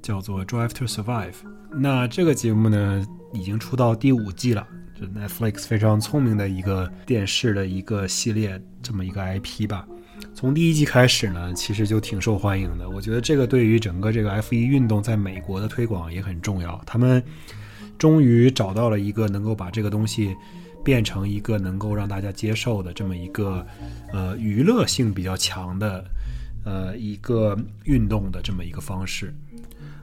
[0.00, 1.32] 叫做《Drive to Survive》。
[1.70, 4.66] 那这个节目呢，已经出到第五季了，
[4.98, 9.86] 就 Netflix 非常聪明的一个电视的一个系列，这么一个 IP 吧。
[10.32, 12.88] 从第一季开始呢，其实就挺受欢迎的。
[12.88, 16.82] 我觉得这个对于整个这个 F 一运动在美国的推广也很重要。
[16.86, 17.22] 他们
[17.98, 20.36] 终于找到了一个能够把这个东西。
[20.84, 23.66] 变成一个能够让大家接受的这么一个，
[24.12, 26.04] 呃，娱乐性比较强的，
[26.64, 29.34] 呃，一个运动的这么一个方式，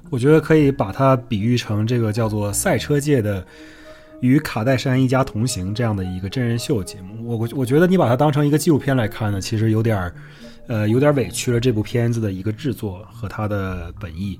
[0.09, 3.47] 我觉得可以把它比喻成这个叫做赛车界的
[4.19, 7.25] 与卡戴珊一家同行这样的一个真人秀节目。
[7.25, 10.13] 我我我觉得你把它当成一个纪录片来看呢，其实有点儿，
[10.67, 14.37] 呃，有点委屈了这部片子的一个制作和它的本意。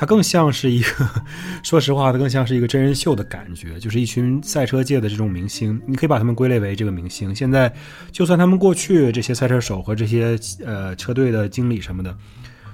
[0.00, 1.10] 它更像是一个，
[1.64, 7.34] 说实话，它更像是一个真人秀的感觉，就是一群赛车界的这种明星，你可以把他们归类为这个明星。
[7.34, 7.74] 现在，
[8.12, 12.16] 就算他们过去这些赛车手和这些呃车队的经理什么的。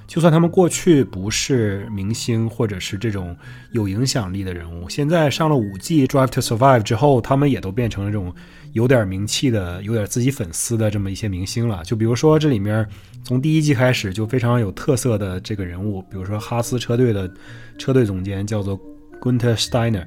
[0.07, 3.35] 就算他们过去不是明星或者是这种
[3.73, 8.33] 有影响力的人物，现在上了五季《Drive to Survive》之后，他们也都变成了这种
[8.73, 11.83] 有点名气的、有点自己粉丝的这么一些明星了。
[11.85, 12.87] 就比如说这里面
[13.25, 17.33] 从第一季开始就非常有特色的这个人物，比如说哈斯车队的
[17.79, 18.79] 车队总监叫做
[19.21, 20.07] Gunter Steiner，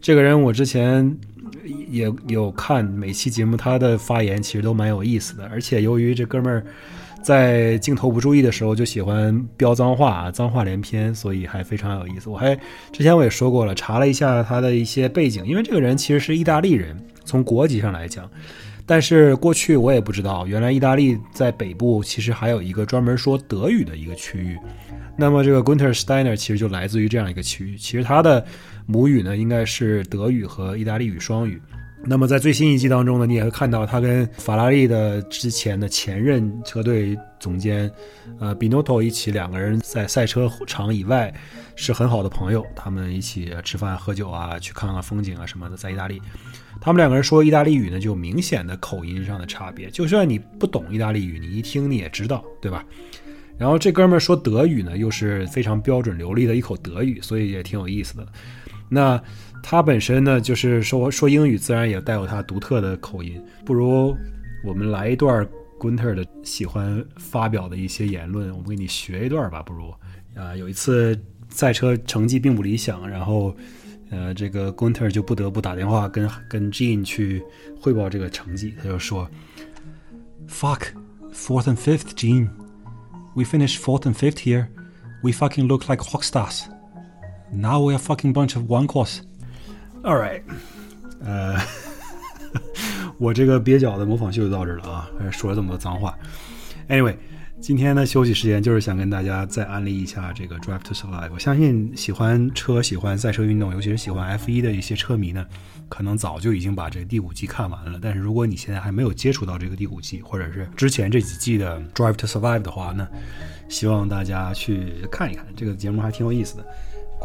[0.00, 1.14] 这个人我之前
[1.88, 6.64] 也有看每期节目，他的发言其实都蛮有意思的，而且由于这哥们儿。
[7.22, 12.30] 在镜头不注意的时候就喜欢飙脏话啊，脏话连篇，所以还非常有意思。
[12.30, 12.54] 我还
[12.92, 18.30] 之前我也说过了，查了一下他的一些背景，因为这个人其实是意大利人，从国籍上来讲，
[18.84, 24.56] 但是过去我也不知道，原来意大利在北部其实还有一个专门说德语的一个区域。
[25.18, 28.44] 那么这个 Gunter Steiner 其实就来自于这样一个区域，其实他的
[28.86, 31.60] 母语呢应该是德语和意大利语双语。
[32.08, 37.90] 那么在最新一季当中呢，你也会看到他跟法拉利的之前的前任车队总监，
[38.38, 41.34] 呃，Binotto 一起两个人在赛车场以外
[41.74, 45.76] 是很好的朋友，他们一起吃饭喝酒啊，去看看风景啊什么的。
[45.76, 46.22] 在意大利，
[46.80, 49.90] 他们两个人说意大利语呢，就有明显的口音上的差别。
[49.90, 52.84] 就算你不懂意大利语，你一听你也知道，对吧？
[53.58, 58.24] 然后这哥们儿说德语呢，又是非常标准流利的一口德语，所以也挺有意思的。
[58.88, 59.20] 那。
[59.68, 63.42] 他本身呢，就是说说英语，自然也带有他独特的口音。
[63.64, 64.16] 不如
[64.62, 65.44] 我们来一段
[65.80, 69.64] Gunter 的喜欢发表的一些言论，我们给你学一段吧。
[69.64, 69.92] 不如
[70.36, 73.52] 啊，有一次赛车成绩并不理想，然后
[74.10, 77.42] 呃，这个 Gunter 就不得不打电话跟跟 Jean 去
[77.80, 78.72] 汇报这个成绩。
[78.80, 79.28] 他就说
[80.48, 80.92] ：“Fuck,
[81.34, 82.50] fourth and fifth, Jean.
[83.34, 84.68] We finished fourth and fifth here.
[85.24, 86.66] We fucking look like rock stars.
[87.52, 89.22] Now we are fucking bunch of one course.”
[90.06, 90.40] All right，
[91.24, 91.58] 呃，
[93.18, 95.10] 我这个蹩脚的模仿秀就到这了啊！
[95.32, 96.16] 说了这么多脏话
[96.88, 97.16] ，Anyway，
[97.60, 101.28] 今天的休息时间就是想跟大家再安利一下这个《Drive to Survive》。
[101.32, 105.44] 我相信喜欢车、喜欢赛车运动，尤其是喜欢 F1 的一些车迷呢，
[105.88, 107.98] 可能早就已经把这第五季看完了。
[108.00, 113.08] 但是如果你现在还没有接触到这个第五季，或者是之前这几季的《Drive to Survive》的话呢，
[113.68, 116.64] 希望大家去看一看这个节目，还挺有意思的。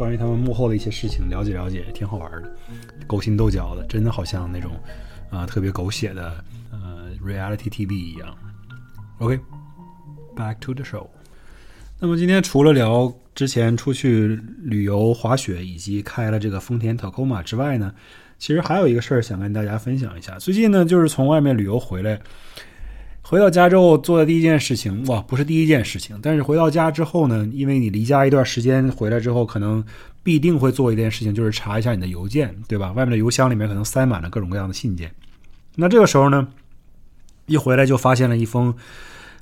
[0.02, 2.52] 关于他们幕后的一些事情了解了解，挺好玩的，
[3.06, 4.72] 勾心斗角的，真的好像那种
[5.30, 8.36] 啊、特别狗血的呃 reality TV 一样。
[9.20, 11.06] OK，back、to the show。
[12.00, 17.94] 那么今天除了聊之前出去旅游滑雪以及开了这个丰田 Tacoma 之外呢，
[18.40, 20.40] 其实还有一个事儿想跟大家分享一下。
[20.40, 22.20] 最近呢，就是从外面旅游回来，
[23.32, 29.82] 回到家之后做的第一件事情，哇，不是第一件事情，但是回到家之后呢，因为你离家一段时间回来之后，可能
[30.22, 32.92] 必定会做一件事情，就是查一下你的邮件，对吧？
[32.92, 35.10] 外面的邮箱里面可能塞满了各种各样的信件。
[35.78, 36.46] 那这个时候呢，
[37.46, 38.76] 一回来就发现了一封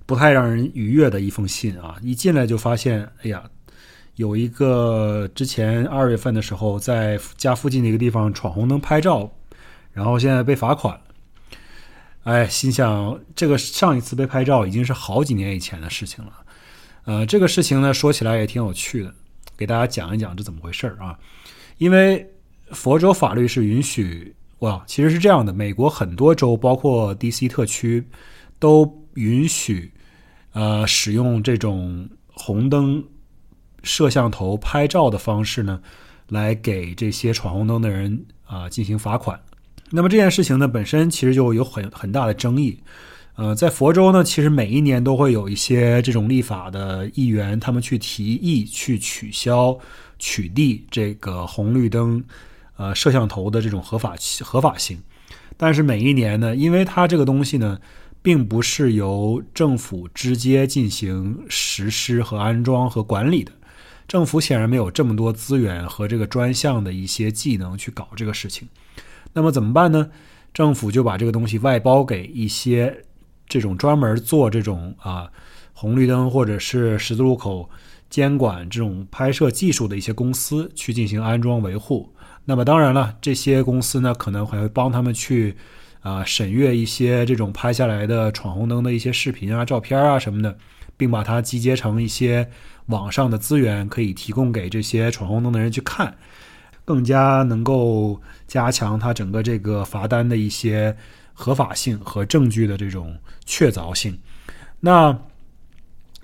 [0.06, 1.96] 不太让人愉悦的一封信啊！
[2.04, 3.44] 一进来就发现，哎呀，
[4.18, 9.32] 有一个之前二月份的时候在家附近的一个地方闯红灯拍照，
[9.92, 11.02] 然后现在被罚款了。
[12.24, 16.34] 哎，心想这个上一次被拍照已经是好几年以前的事情了。
[17.06, 19.14] 呃，这个事情呢说起来也挺有趣的，
[19.58, 21.18] 给大家讲一讲这怎么回事儿啊？
[21.78, 22.30] 因为
[22.72, 28.06] 佛州法律是允许，哇，其实是这样的，美国很多州，包括 DC 特区，
[28.60, 29.92] 都允许
[30.52, 33.04] 呃使用这种红灯
[33.82, 35.82] 摄像头拍照的方式呢，
[36.28, 39.40] 来给这些闯红灯的人啊、进行罚款。
[39.92, 42.80] 那么这件事情呢，本身其实就有很很大的争议。
[43.36, 49.78] 呃，在佛州呢，其实每一年都会有一些这种立法的议员，他们去提议去取消、
[50.20, 52.22] 取缔这个红绿灯
[52.76, 55.02] 呃摄像头的这种合法合法性。
[55.56, 57.80] 但是每一年呢，因为它这个东西呢，
[58.22, 63.52] 并不是由政府直接进行实施和安装和管理的，
[64.06, 68.68] 政府显然没有这么多资源和这个专项的一些技能去搞这个事情。
[69.34, 70.10] 那么怎么办呢？
[70.54, 73.04] 政府就把这个东西外包给一些
[73.48, 75.30] 这种专门做这种啊
[75.74, 77.70] 红绿灯或者是十字路口
[78.10, 82.12] 监管这种拍摄技术的一些公司去进行安装维护。
[82.46, 85.56] 那么当然了，这些公司呢可能还会帮他们去
[86.02, 90.58] 啊审阅一些这种拍下来的闯红灯的一些视频啊、照片啊什么的，
[90.98, 92.50] 并把它集结成一些
[92.88, 96.18] 网上的资源，可以提供给这些闯红灯的人去看。
[96.90, 100.98] 更加能够加强它整个这个罚单的一些
[101.36, 104.18] 合法性和证据的这种确凿性。
[104.80, 105.16] 那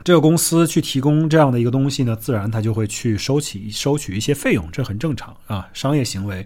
[0.03, 6.43] 这个公司去提供这样的一个东西呢，自然它就会去收起收取一些费用，这很正常啊，商业行为。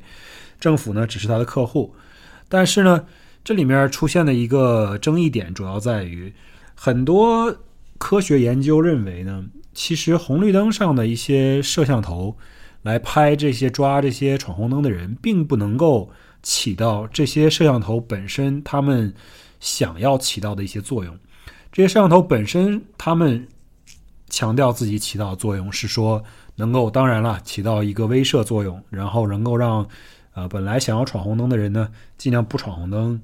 [0.59, 1.95] 政府呢只是它的客户，
[2.49, 3.05] 但是呢，
[3.45, 6.33] 这里面出现的一个争议点主要在于，
[6.75, 7.55] 很多
[7.97, 12.35] 科学研究认为呢，其实红绿灯上的一些摄像头。
[12.81, 16.09] 来拍这些抓这些闯红灯的人，并不能够
[16.41, 19.13] 起到这些摄像头本身他们
[19.59, 21.17] 想要起到的一些作用。
[21.71, 23.47] 这些摄像头本身，他们
[24.29, 26.23] 强调自己起到的作用是说，
[26.55, 29.87] 能够当然了起到一个威慑作用，然后能够让
[30.33, 33.21] 呃本来想要闯红灯的人呢，尽量不闯红灯，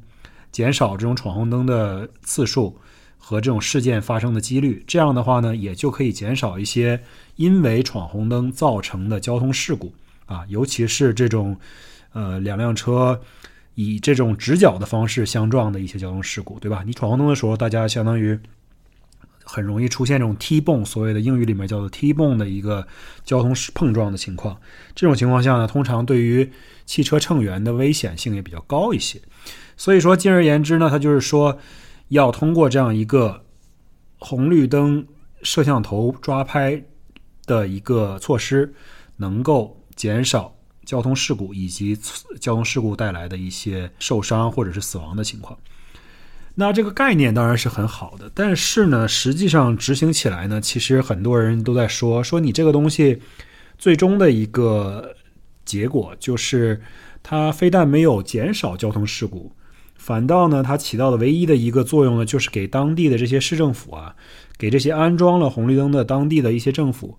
[0.52, 2.78] 减少这种闯红灯的次数
[3.18, 4.84] 和这种事件发生的几率。
[4.86, 7.02] 这样的话呢，也就可以减少一些。
[7.36, 9.94] 因为闯红灯造成的交通事故
[10.26, 11.58] 啊，尤其是这种
[12.14, 13.20] 呃两辆车
[13.74, 16.82] 以这种直角的方式相撞的一些交通事故，对吧？
[16.86, 18.40] 你闯红灯的时候，大家相当于
[19.44, 22.88] 很容易出现这种 T-bone，所谓的英语里面叫做 T-bone 的一个
[23.26, 24.58] 交通碰撞的情况。
[24.96, 26.50] 这种情况下呢，通常对于
[26.86, 29.20] 汽车乘员的危险性也比较高一些。
[29.76, 31.60] 所以说，进而言之呢，它就是说
[32.10, 33.44] 要通过这样一个
[34.20, 35.06] 红绿灯
[35.44, 36.84] 摄像头抓拍。
[37.48, 38.74] 的一个措施，
[39.18, 40.52] 能够减少
[40.84, 41.96] 交通事故以及
[42.40, 45.56] 交通事故带来的一些受伤或者是死亡的情况。
[46.56, 53.22] 那这个概念当然是很好的，但是呢，实际上执行起来呢，其实很多人都在说，说你这个东西
[53.78, 55.16] 最终的一个
[55.66, 56.82] 结果就是
[57.22, 59.52] 它非但没有减少交通事故，
[60.06, 64.16] 反倒呢，它起到的唯一的一个作用呢，就是给当地的这些市政府啊，
[64.56, 67.18] 给这些安装了红绿灯的当地的一些政府。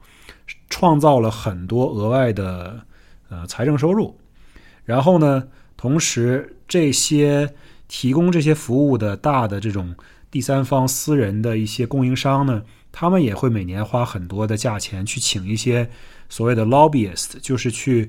[0.71, 2.81] 创造了很多额外的
[3.29, 4.17] 呃财政收入，
[4.85, 7.53] 然后呢，同时这些
[7.89, 9.97] 提供这些服务的大的这种
[10.31, 15.91] 第三方私人的一些供应商呢，他们也会每年花很多的价钱去请一些
[16.29, 18.09] 所谓的 lobbyist，就是去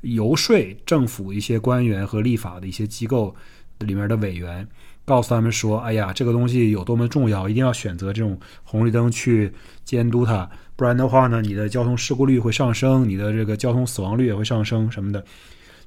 [0.00, 0.56] 游说
[0.86, 3.36] 政府一些官员和立法的一些机构
[3.80, 4.66] 里面的委员，
[5.04, 9.52] 告诉他们说：“哎呀，这个东西有多么重要，一定要选择这种红绿灯去
[9.84, 15.24] 监督它。”不然的话呢，你的交通事故率会上升，你的这个交通死亡率也会上升什么的。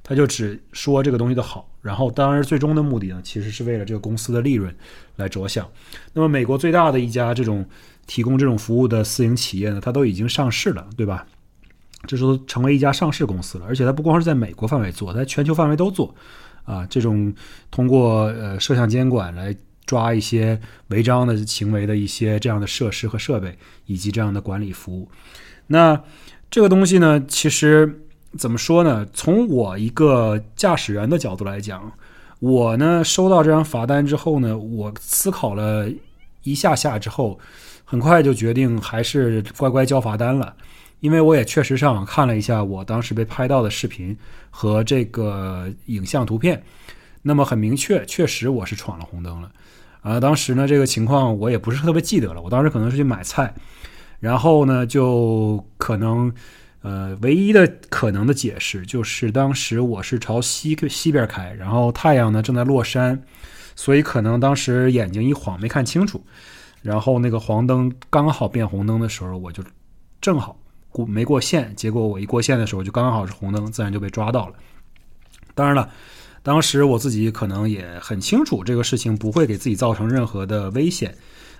[0.02, 4.74] 他就只说这个东西的好，然后当然最终的目的呢，其实是为了这个公司的利润
[5.16, 5.68] 来着想。
[6.14, 7.68] 那么美国最大的一家这种
[8.06, 11.26] 提供这种服务的私营企业呢，它都已经上市了，对吧？
[12.06, 16.14] 这时候成为一家上市公司了，而且它不光是在美国范围做，在全球范围都做。
[16.68, 17.32] 啊，这种
[17.70, 25.08] 通过呃摄像监管来抓一些违章的行为的一些这样的设施和设备，以及这样的管理服务。
[25.68, 25.98] 那
[26.50, 28.02] 这个东西呢，其实
[28.36, 29.06] 怎么说呢？
[29.14, 31.90] 从我一个驾驶员的角度来讲，
[32.38, 35.88] 我呢收到这张罚单之后呢，我思考了
[36.42, 37.38] 一下下之后，
[37.84, 40.54] 很快就决定还是乖乖交罚单了。
[41.00, 44.16] 因为我也确实上网看了一下我当时被拍到的视频
[44.50, 46.62] 和这个影像图片，
[47.22, 49.50] 那么很明确，确实我是闯了红灯了。
[50.00, 53.52] 啊，当时呢这个情况我也不是特别记得了，我当时可能是去买菜，
[54.20, 56.32] 然后呢就可能，
[56.82, 63.20] 呃，唯一的可能的解释就是当时我是朝西西边开，然后太阳呢正在落山，
[63.76, 66.24] 所以可能当时眼睛一晃没看清楚，
[66.80, 69.62] 然后那个黄灯刚好变红灯的时候，我就
[70.20, 70.56] 正好。
[70.90, 74.54] 过没过线，结果我一过线的时候就刚刚好是红灯，自然就被抓到了。
[75.54, 75.90] 当然了，
[76.42, 81.14] 当时我自己可能也很清楚这个事情不会给自己造成任何的危险，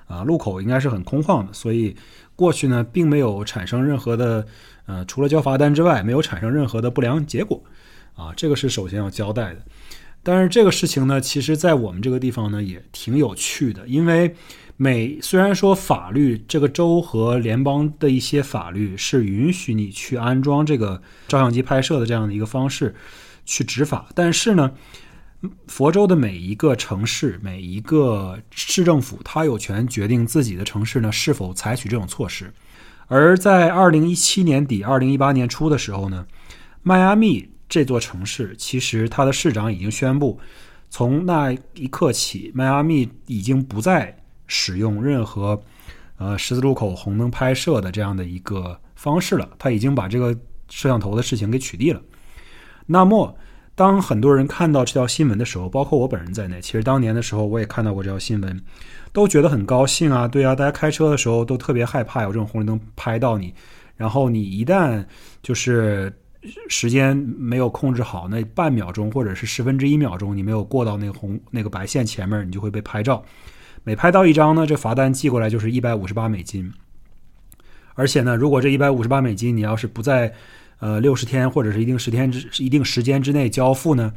[0.06, 1.94] 啊，路口应该是很空旷的，所以
[2.34, 4.46] 过去呢并没有产生任何的，
[4.86, 7.62] 呃，除了交罚单之外，没有产生任何的不良结果，
[8.14, 9.62] 啊，这个是首先要交代的。
[10.22, 14.34] 但是这个事情呢，其实在我们这个地方呢也挺有趣的，因为。
[14.80, 22.94] 美虽然说法律这个州和联邦的一些法律是允许你去安装这个照相机拍摄的这样的一个方式
[23.44, 24.70] 去执法，但是呢，
[25.66, 32.54] 佛州的每一个城市、每一个市政府，它有权决定自己的城市呢是否采取这种措施。
[33.08, 36.24] 而在二零一七年底、二零一八年初的时候呢，
[36.84, 40.38] 迈阿密这座城市其实它的市长已经宣布，
[40.88, 44.14] 从那一刻起，迈阿密已经不再。
[44.48, 45.62] 使用任何，
[46.16, 50.34] 呃，十字路口红灯拍摄的这样的一个方式了，他已经把这个
[50.68, 52.02] 摄像头的事情给取缔了。
[52.86, 53.36] 那么，
[53.74, 58.60] 当很多人看到这条新闻的时候，包括我本人在内，其实当年的时候我也看到过这条新闻，
[59.12, 60.26] 都觉得很高兴啊。
[60.26, 63.54] 对啊，大家开车的时候都特别害怕有这种红绿灯拍到你，
[63.96, 65.04] 然后你一旦
[65.42, 66.12] 就是
[66.68, 73.22] 时间没有控制好，那半秒钟或者是十分之一秒钟，你没有过到那个红那个白线前面，你就会被拍照。
[73.88, 76.70] 每拍到一张呢，这罚单寄过来就是一百五十八美金。
[77.94, 80.30] 而且呢，如果这一百五十八美金你要是不在
[80.78, 84.12] 呃六十天或者是一定十天之一定时间之内交付呢，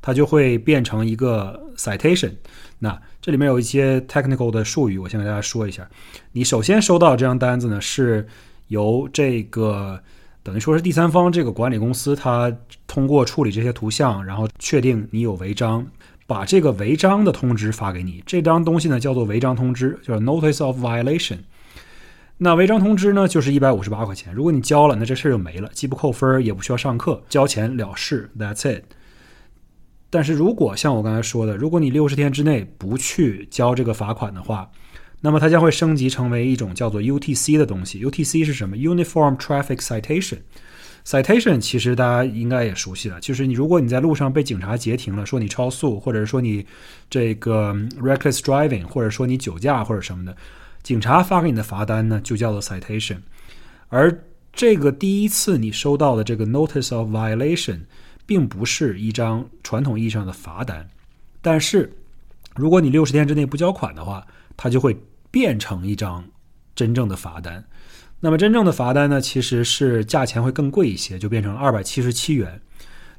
[0.00, 2.34] 它就会变成一个 citation。
[2.78, 5.90] 那这里面有一些 technical 的术语，我先给大家说一下。
[6.30, 8.24] 你首先收到这张单子呢，是
[8.68, 10.00] 由这个
[10.44, 15.84] 等于说是第三方这个管理公司，它通过处理这些图像，然后确定你有违章。
[16.26, 21.38] 把这个违章的通知发给你，这张东西呢叫做违章通知，就是 Notice of Violation。
[22.38, 28.84] 那违章通知呢就是一百五十八块钱，如果你交了，那这事儿就没了，既不扣分儿也不需要上课，交钱了事，That's it。
[30.10, 34.70] 但是如果像我刚才说的，如果你六十天之内不去交这个罚款的话，
[35.20, 38.04] 那么它将会升级成为一种叫做 UTC 的东西。
[38.04, 40.38] UTC 是什么？Uniform Traffic Citation。
[41.06, 46.66] Citation 其实大家应该也熟悉了，就是你如果你在路上被警察截停了，说你超速，或者说你
[47.08, 50.36] 这个 reckless driving，或者说你酒驾或者什么的，
[50.82, 53.18] 警察发给你的罚单呢就叫做 citation。
[53.88, 57.82] 而这个第一次你收到的这个 notice of violation，
[58.26, 60.88] 并不是一张传统意义上的罚单，
[61.40, 61.92] 但是
[62.56, 64.98] 如果你六十天之内不交款的话，它就会
[65.30, 66.24] 变成一张
[66.74, 67.64] 真正的罚单。
[68.20, 72.60] 那么真正的罚单呢，其实是价钱会更贵一些，就变成二百七十七元。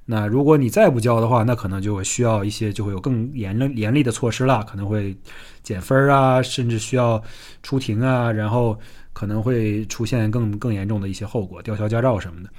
[0.10, 5.16] 那如果你再不交的话，那可能就会需要一些，就会有更严厉严厉的措施了，可能会
[5.64, 7.22] 减分啊，甚至需要
[7.62, 8.80] 出庭啊，然后
[9.12, 12.50] 可能会出现更更严重的一些后果，吊销驾照什么的。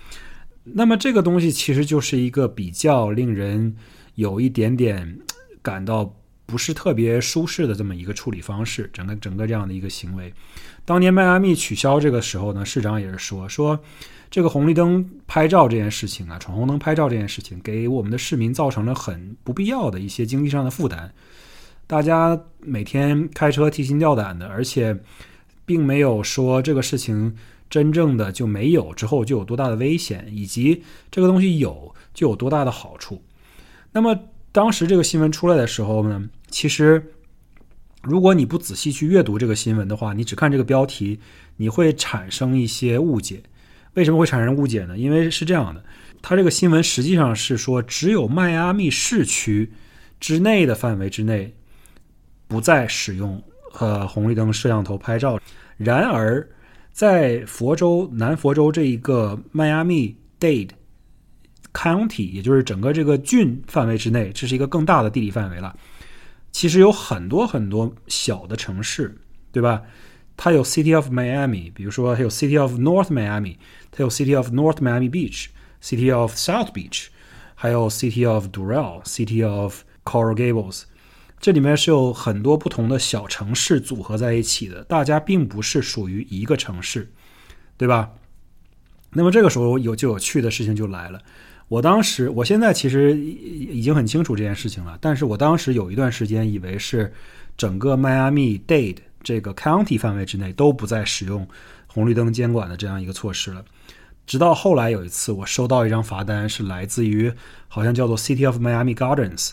[0.63, 3.75] 那么这个东西其实就是一个比较令人
[4.17, 5.19] 有一点点
[5.63, 6.15] 感到
[6.49, 10.33] 不是特别舒适的这么一个处理方式，整个整个这样的一个行为。
[10.87, 13.79] 当年迈阿密取消这个时候呢，市长也是说说，
[14.31, 21.13] 这个红绿灯拍照这件事情啊，闯红灯拍照这件事情，给我们的市民造成了很不必要的一些经济上的负担。
[21.87, 24.99] 大家每天开车提心吊胆的，而且
[25.67, 27.37] 并没有说这个事情
[27.69, 33.23] 真正的就没有之后就有多大的危险，以及这个东西有就有多大的好处。
[33.93, 34.19] 那么
[34.51, 37.03] 当时这个新闻出来的时候呢，其实。
[38.05, 41.19] 如果你不仔细去阅读这个新闻的话，你只看这个标题，
[41.57, 43.43] 你会产生一些误解。
[43.95, 44.97] 为什么会产生误解呢？
[44.97, 45.85] 因为是这样的，
[46.23, 49.73] 它这个新闻实际上是说，只有迈阿密市区
[50.21, 51.53] 之内的范围之内，
[52.47, 53.43] 不再使用
[53.81, 55.39] 呃红绿灯摄像头拍照。
[55.77, 56.49] 然而，
[56.93, 60.71] 在佛州南佛州这一个迈阿密 Dade
[61.75, 65.77] County，也就是整个这个郡范围之内，这是一个更大的地理范围了。
[66.53, 69.19] 其实有很多很多小的城市，
[69.53, 69.83] 对吧？
[70.37, 73.57] 它有 City of Miami，比如说还有 City of North Miami，
[73.91, 77.07] 它有 City of North Miami Beach，City of South Beach，
[77.55, 80.85] 还有 City of Doral，City of Coral Gables。
[81.41, 87.13] 这里面是有很多不同的小城市组合在一起的，大家并不是属于一个城市，
[87.77, 88.11] 对吧？
[89.13, 91.23] 那么这个时候有就有趣的事情就来了。
[91.69, 97.13] 我当时，我现在其实已经很清楚这件事情了，但是我当时有一段时间以为是
[97.59, 101.47] 整个迈阿密 Dade 这个 County 范围之内都不再使用
[101.87, 103.63] 红绿灯监管的这样一个措施了。
[104.27, 107.31] 直到后来有一次，我收到一张罚单，是来自于
[107.67, 109.51] 好像叫做 City of Miami Gardens，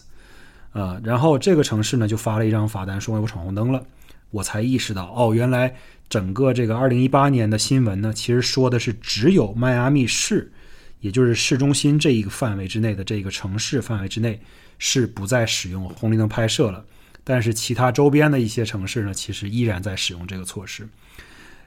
[0.72, 3.84] 呃，然后这个城市呢就发了一张罚单，说我闯红灯了，
[4.32, 5.76] 我才意识到，哦，原来
[6.08, 10.54] 整个这个2018年的新闻呢，其实说的是只有迈阿密市。
[11.02, 14.42] 也就是市中心这一个范围之内的这个城市范围之内
[14.80, 16.84] 是不再使用红绿灯拍摄了，
[17.24, 20.88] 但是其他周边的一些城市呢，其实依然在使用这个措施。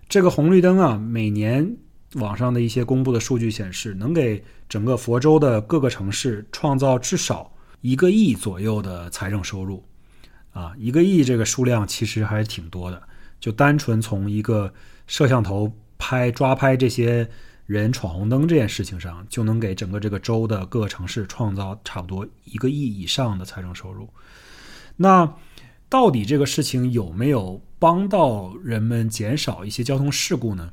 [0.09, 1.76] 这个红绿灯啊，每年
[2.14, 9.85] 网上的一些公布的数据显示，能给整个佛州的各个城市创造至少一个亿左右的财政收入。
[10.51, 13.01] 啊，一个亿这个数量其实还是挺多的。
[13.39, 14.72] 就单纯从一个
[15.07, 17.29] 摄像头拍抓拍这些。
[17.69, 24.09] 人闯红灯这件事情上，就能给整个这个州的各个城市创造差不多一个亿以上的财政收入。
[24.97, 25.31] 那
[25.87, 30.73] 到底这个事情有没有帮到人们减少一些交通事故呢？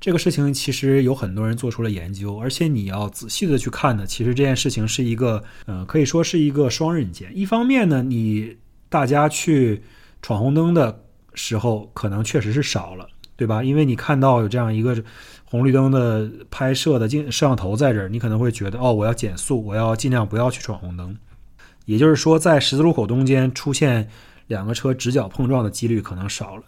[0.00, 7.30] 这个事情其实有很多人做出了研究，而且你要仔细的去看呢，其实这件事情是一个，呃，可以说是一个双刃剑。
[7.36, 8.56] 一方面呢，你
[8.88, 9.82] 大家去
[10.22, 13.62] 闯红灯的时候，可能确实是少了，对吧？
[13.62, 15.04] 因为你看到有这样一个。
[15.50, 21.16] 红绿灯的拍摄的镜摄像头在这儿，你可能会觉得哦，我要减速，我要尽量不要去闯红灯。
[21.86, 24.08] 也就是说，在十字路口中间出现
[24.46, 26.62] 两个车直角碰撞的几率可能少了。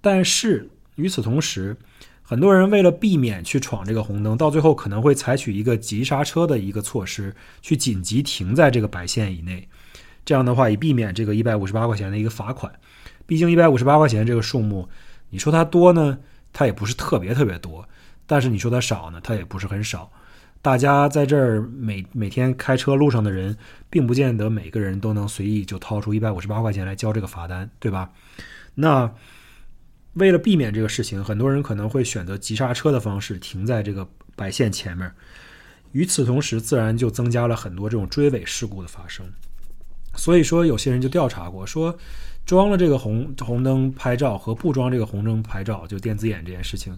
[0.00, 1.76] 但是与此同时，
[2.22, 7.32] 很多人为了避免去闯这个红灯，到最后可能会采取一个急刹车的一个措施，
[7.62, 9.68] 去紧急停在这个白线以内。
[10.24, 12.72] 这样的话，以避免这个一百五十八块钱的一个罚款。
[13.26, 14.88] 毕竟一百五十八块钱这个数目，
[15.30, 16.18] 你说它多呢，
[16.52, 17.86] 它也不是特别特别多。
[18.26, 20.10] 但是你说它少呢，它也不是很少。
[20.62, 23.56] 大家在这儿每每天开车路上的人，
[23.90, 28.10] 并不见得每个人都能随意就掏出一百五十八块钱来交这个罚单，对吧？
[28.74, 29.12] 那
[30.14, 35.12] 为了避免这个事情，很多人可能会选择急刹车的方式停在这个白线前面。
[35.92, 39.26] 与此同时，自然就增加了很多这种追尾事故的发生。
[40.16, 41.94] 所以说，有些人就调查过，说
[42.46, 46.96] 装了这个红红灯拍照和不装这个红灯拍照，就电子眼这件事情。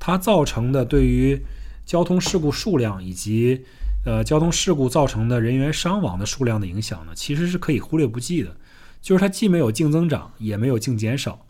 [0.00, 1.40] 它造成的对于
[1.86, 3.64] 交通事故数量以及
[4.04, 8.56] 呃交通事故造成的人员伤亡的数量的影响呢，其实是可以忽略不计的。
[9.02, 11.46] 就是它既没有净增长，也没有净减少。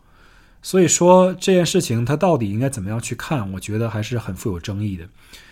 [0.61, 5.07] 所以说这件事情它到底应该怎么样去看，我觉得还是很富有争议的。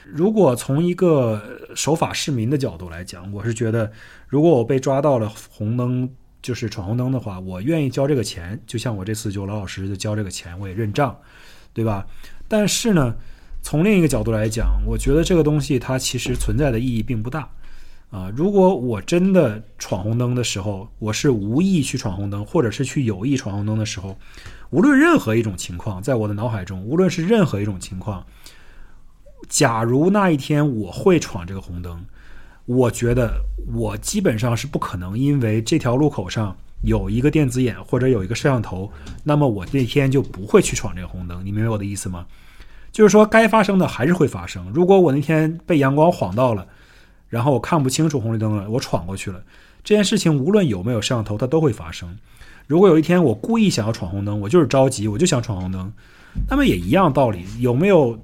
[0.05, 1.41] 如果从一个
[1.75, 3.91] 守法市民的角度来讲，我是觉得，
[4.27, 6.09] 如果我被抓到了红灯
[6.41, 8.59] 就是闯红灯的话，我愿意交这个钱。
[8.65, 11.17] 就像我这次就老老实实的交这个钱，我也认账，
[11.73, 12.05] 对吧？
[12.49, 13.15] 但是呢，
[13.61, 17.47] 从另一个角度来讲，我觉得这个东西它其实存在的意义并不大，
[18.09, 24.17] 啊，如果我真的闯红灯的时候，我是无意去闯红灯，或者是去有意闯红灯的时候，
[24.71, 28.25] 无论任何一种情况，在我的脑海中，无论是任何一种情况，
[29.47, 32.03] 假如那一天我会闯这个红灯，
[32.65, 33.41] 我觉得
[33.73, 36.57] 我基本上是不可能，因为这条路口上。
[36.82, 38.91] 有一个电子眼或者有一个摄像头，
[39.23, 41.45] 那么我那天就不会去闯这个红灯。
[41.45, 42.25] 你明白我的意思吗？
[42.91, 44.71] 就是说，该发生的还是会发生。
[44.73, 46.67] 如果我那天被阳光晃到了，
[47.27, 49.43] 然后我看不清楚红绿灯了，我闯过去了，
[49.84, 52.17] 这件事情无论有没有摄像头，它都会发生。
[52.65, 55.91] 如果有一天我故意想要闯红灯，我就是着急，我就想闯红灯，
[56.49, 57.45] 那么也一样道理。
[57.59, 58.19] 有没有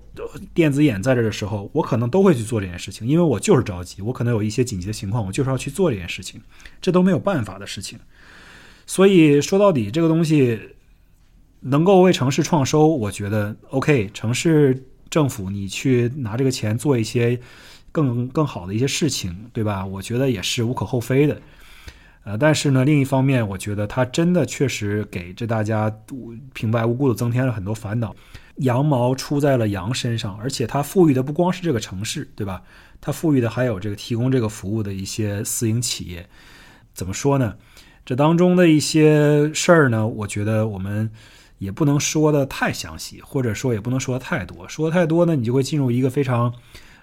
[0.54, 6.42] 电子眼在这的时候，我可能都会去做这件事情，因为我就是着急，我可能有一些紧急的情况，我就是要去做这件事情，
[6.82, 8.00] 这都没有办法的事情。
[8.86, 10.60] 所以说到底，这个东西
[11.62, 14.10] 能够为城市创收，我觉得 OK。
[14.14, 17.40] 城市政府，你去拿这个钱做一些
[17.92, 19.86] 更更好的一些事情，对吧？
[19.86, 21.42] 我觉得也是无可厚非的。
[22.24, 25.92] 呃，但是呢，另一方面，我觉得它真的确实给这大家
[26.54, 28.16] 平白无故的增添了很多烦恼。
[28.58, 32.62] 羊毛出在了羊身上，而且它富裕的不光是这个城市，对吧？
[33.02, 36.28] 它富裕的还有这个提供这个服务的一些私营企业。
[36.94, 37.56] 怎么说呢？
[38.06, 41.10] 这当中的一些事儿呢，我觉得我们
[41.58, 44.68] 也不能说的太详细，或者说也不能说的太多。
[44.70, 46.54] 说的太多呢，你就会进入一个非常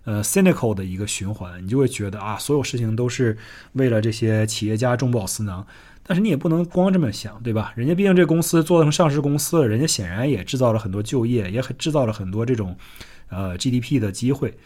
[0.04, 3.36] 呃 cynical 的一个循环，你就会觉得啊，所有事情都是
[3.72, 5.66] 为了这些企业家中饱私囊。
[6.04, 7.72] 但是你也不能光这么想，对吧？
[7.74, 12.76] 人家毕竟这公司做成上市公司了，人家显然也制造了很多就业，也很制造了很多这种
[13.28, 14.56] 呃 GDP 的机会。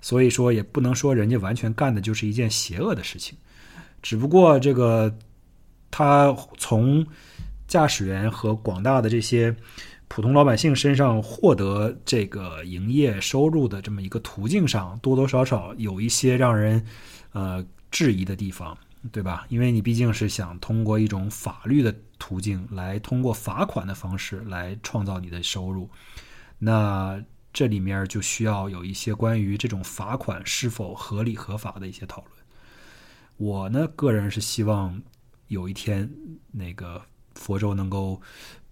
[0.00, 3.36] 所以说，也不能说人家完全干的就是一件邪恶的事情。
[4.02, 5.12] 只不过这个
[5.90, 7.06] 他从
[7.68, 9.54] 驾驶员和广大的这些
[10.08, 16.84] 普通老百姓身上获得这个营业收入的这么一个途径上，多多少少有一些让人
[17.32, 18.76] 呃质疑的地方。
[19.12, 19.46] 对吧？
[19.50, 25.88] 因为你毕竟是想通过一种法律的途径来通过罚款的方式来创造你的收入，
[26.58, 27.22] 那
[27.52, 32.32] 这里面就需要有一些关于这种罚款是否合理合法的一些讨论。
[33.36, 35.00] 我呢，个人是希望
[35.48, 36.10] 有一天
[36.52, 37.00] 那个
[37.34, 38.20] 佛州能够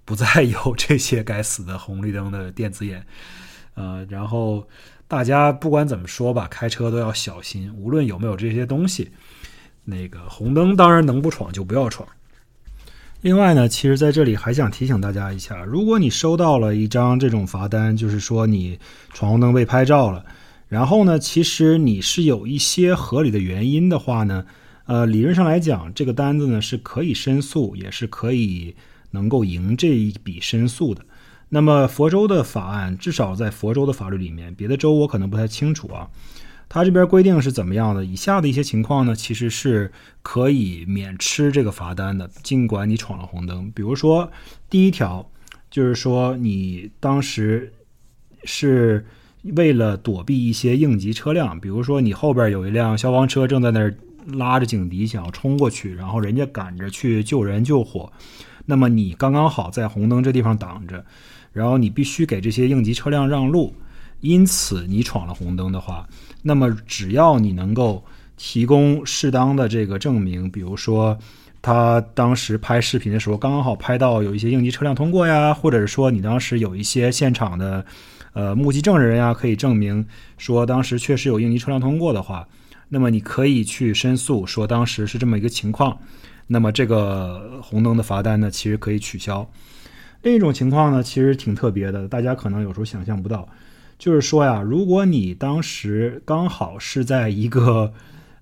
[0.05, 3.05] 不再有这些该死的红绿灯的电子眼，
[3.75, 4.67] 呃，然后
[5.09, 9.11] 大家不管怎么说吧，开车都要小心，无论有没有这些东西。
[9.87, 12.09] 那个红灯当然能不闯就不要闯。
[13.21, 18.79] 另外呢，其实在这里还想提醒大家一下，如果你收到了一张这种罚单，就是说你
[19.13, 20.25] 闯红灯被拍照了，
[20.69, 24.47] 然后呢，其实你是有一些合理的原因的话呢，
[24.87, 28.75] 呃，理论上来讲，这个单子呢是可以申诉，也是可以
[29.13, 31.03] 能够赢这一笔申诉的。
[31.49, 36.11] 那么佛州的法案，至少在佛州的法律里面，别的州我可能不太清楚啊。
[36.69, 38.05] 他这边规定是怎么样的？
[38.05, 43.71] 以下的一些情况呢，其实是可以免吃这个罚单的，尽管你闯了红灯。
[43.71, 44.31] 比如说，
[44.69, 45.31] 第一条
[45.71, 47.73] 就是说你当时
[48.43, 49.07] 是
[49.43, 53.95] 为了躲避一些应急车辆，比如说你后边有一辆消防车正在那儿
[54.27, 58.13] 拉着警笛想要冲过去，然后人家赶着去救人救火，
[58.67, 61.05] 那么你刚刚好在红灯这地方挡着，
[61.53, 63.75] 然后你必须给这些应急车辆让路，
[64.21, 66.09] 因此你闯了红灯的话。
[66.43, 68.05] 那么，只要你能够
[68.37, 71.19] 提供适当的这个证明，比如说
[71.63, 77.85] 他当时拍视频的时候刚刚好拍到有一些应急车辆通过呀，或者是说你当时有一些现场的
[78.33, 80.07] 呃目击证人呀，可以证明
[80.37, 82.47] 说当时确实有应急车辆通过的话，
[82.95, 85.99] 那么你可以去申诉说当时是这么一个情况。
[86.47, 89.45] 那么这个红灯的罚单呢，其实可以取消。
[90.23, 93.49] 另一种情况呢，其实挺特别的，大家可能有时候想象不到。
[93.99, 97.93] 就是说呀，如果你当时刚好是在一个，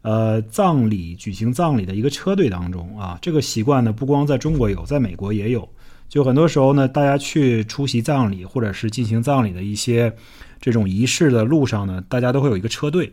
[0.03, 5.67] 呃，葬礼举行葬礼的一个车队当中啊，这个习惯呢，不光在中国有，在美国也有。
[6.09, 10.13] 就很多时候呢，大家去出席葬礼或者是进行葬礼的一些
[10.61, 13.11] 这种仪式的路上呢，大家都会有一个车队。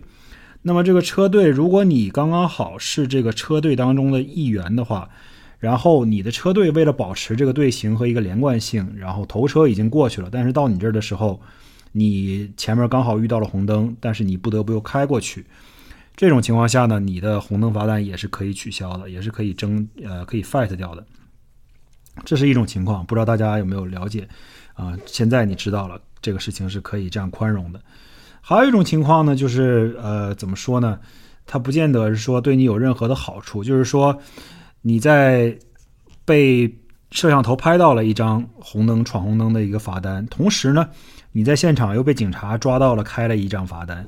[0.61, 5.09] 那么这个车队，如果你刚刚好是这个车队当中的一员的话，
[5.59, 11.41] 然后你的车队为了保持这个队形和一个连贯性，然后头车已经过去了，但是到你这儿的时候。
[11.91, 15.43] 你前面刚好遇到了红灯，但是你不得不又开过去。
[16.15, 21.03] 这种情况下呢，你的红灯罚单也是可以取消的，也是可以征呃可以 fight 掉的。
[22.23, 24.29] 这是一种情况，不知道大家有没有了解
[24.75, 24.95] 啊？
[25.07, 27.81] 现在你知道了，这个事情是可以这样宽容的。
[28.41, 30.99] 还有一种情况呢，就是呃怎么说呢？
[31.45, 34.17] 它不见得是说对你有任何的好处，就是说
[34.81, 35.57] 你在
[36.25, 36.73] 被
[37.11, 40.87] 摄像头拍到了一张红灯闯红灯的一个罚单，同时呢。
[41.31, 44.03] 你在现场又被警察抓到了，开了一张罚单，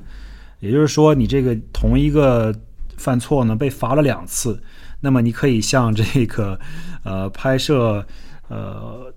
[0.58, 2.52] 也就是说，你这个同一个
[2.96, 4.60] 犯错呢，被罚了两次。
[4.98, 6.58] 那么，你可以向这个
[7.04, 8.04] 呃拍摄
[8.48, 9.14] 呃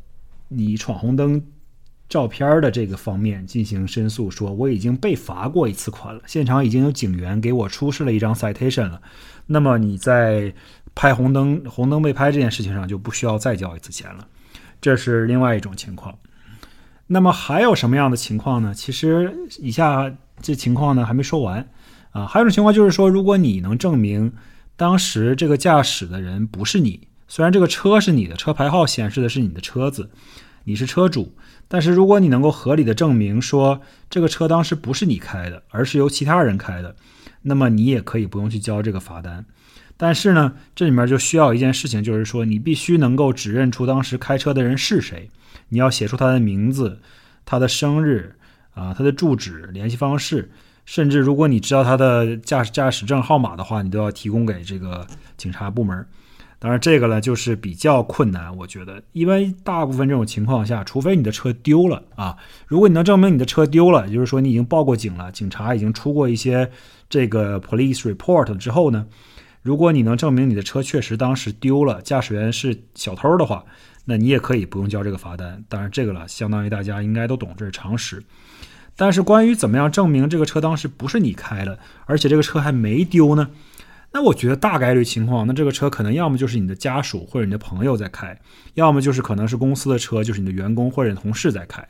[0.50, 1.42] 你闯红灯
[2.08, 9.02] 照片的这个方面进行申诉，说我已经被罚过一次款了，现场已经有警员给我出示了一张 citation 了。
[9.48, 10.54] 那么你在
[10.94, 14.28] 拍红灯红灯被拍这件事情上就不需要再交一次钱了，
[14.80, 16.18] 这是另外一种情况。
[17.08, 18.74] 那么还有什么样的情况呢？
[18.74, 21.68] 其实以下这情况呢还没说完
[22.12, 22.26] 啊。
[22.26, 24.34] 还有一种情况就是说，如果你能证明
[24.76, 30.10] 当时这个驾驶的人不是你，虽然这个车是你的，车牌号显示的是你的车子，
[30.64, 31.36] 你是车主，
[31.68, 36.96] 但是如果你能够合理的证明说这个车当时不是你开的，而是由其他人开的，
[37.42, 39.46] 那么你也可以不用去交这个罚单。
[39.98, 45.30] 但是呢，这里面就需要一件事情，就是说你必须能够指认出当时开车的人是谁。
[45.70, 47.00] 你要写出他的名字、
[47.46, 48.36] 他的生日
[48.74, 50.52] 啊、他的住址、联系方式，
[50.86, 55.08] 甚至如果你知道他的驾驶驾驶证号码的话，你都要提供给这个
[55.38, 56.06] 警察部门。
[56.66, 62.36] 当然，这个呢就是比较困难，我觉得，因为大部分这种情况下，除非你的车丢了啊，
[62.66, 66.68] 如果你能证明你的车丢了，也就是说你已经报过警了，警察已经出过一些
[67.08, 69.06] 这个 police report 之后呢，
[69.62, 73.64] 如果你能证明你的车确实当时丢了，驾驶员是小偷的话。
[74.08, 75.64] 那你也可以不用交这个罚单。
[75.70, 78.24] 当然，这个了，相当于大家应该都懂，这是常识。
[78.96, 83.50] 但是，关于怎么样证明这个车当时不是你开的，而且这个车还没丢呢？
[84.16, 88.40] 那我觉得大概率情况，那这个车可能要么就是你的家属或者你的朋友在开，
[88.76, 91.86] 要么就是可能是公司的车，就是你的员工或者同事在开。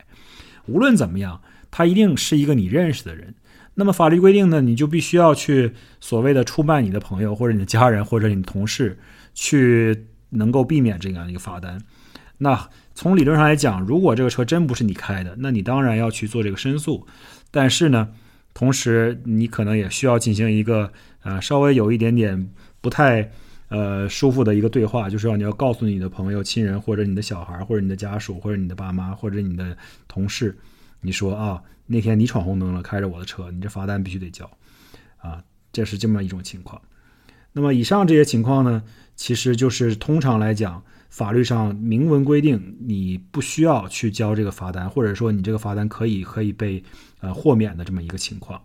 [0.66, 3.32] 无论怎么样，他一定是一个你认识的人。
[3.74, 5.70] 那么法律规定呢，你就必须要去
[6.00, 8.98] 所谓的出卖你的朋友或者你的家人或者你的同事，
[9.32, 11.80] 去能够避免这样一个罚单。
[12.38, 17.06] 那从理论上来讲，如果这个车真不是你开的，那你当然要去做这个申诉。
[17.52, 18.08] 但是呢，
[18.52, 20.92] 同时你可能也需要进行一个
[21.26, 22.48] 呃稍微有一点点
[22.80, 23.28] 不太
[23.68, 30.56] 呃舒服的一个对话，就是要你要告诉你的朋友、亲人或者你的小孩或者你的家属或者你的爸妈或者你的同事，
[31.00, 31.60] 你说啊。
[31.88, 34.44] 那天你闯红灯了，开着我的车，你这罚单必须得交，
[35.18, 35.40] 啊，
[35.72, 36.82] 这是这么一种情况。
[37.52, 38.82] 那么以上这些情况呢，
[39.14, 46.82] 其实就是通常来讲，法律上明文规定你不需要去交这个罚单，或者说你这个罚单可以可以被
[47.20, 48.60] 呃豁免的这么一个情况。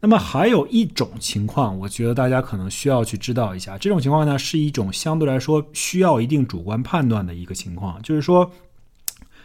[0.00, 8.50] 那么还有一种情况，我觉得大家可能需要去知道一下，这种情况呢是一种相对来说需要一定主观判断的一个情况，就是说。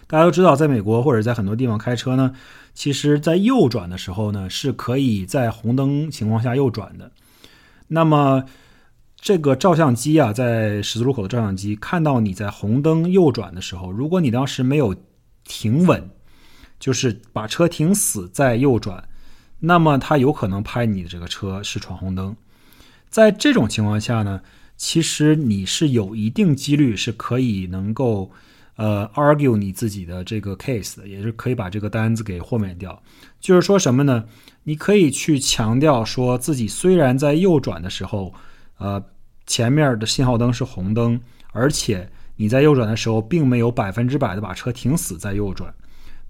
[0.07, 2.33] 大家都知道，在美国或者在很多地方开车呢，
[2.73, 7.09] 其实，在右转的时候呢，是可以在红灯情况下右转的。
[7.87, 8.43] 那么，
[9.15, 14.93] 这个照相机啊，在十字路口的照相机看到你在红灯右转的时候，如果你当时没有
[15.45, 16.09] 停稳，
[16.77, 19.01] 就是把车停死再右转，
[19.61, 22.35] 那么他有可能拍你的这个车是闯红灯。
[23.09, 24.41] 在这种情况下呢，
[24.75, 28.29] 其实你是有一定几率是可以能够。
[28.77, 32.99] 呃，argue 你自己的这个 case，的也是可以把这个单子给豁免掉。
[33.39, 34.25] 就是说什么呢？
[34.63, 38.33] 你可以去强调说自己虽然在右转的时候，
[38.77, 39.03] 呃，
[39.45, 41.19] 前面的信号灯是红灯，
[41.51, 45.71] 而且你在右转的时候并没有百分之百的把车停死在右转，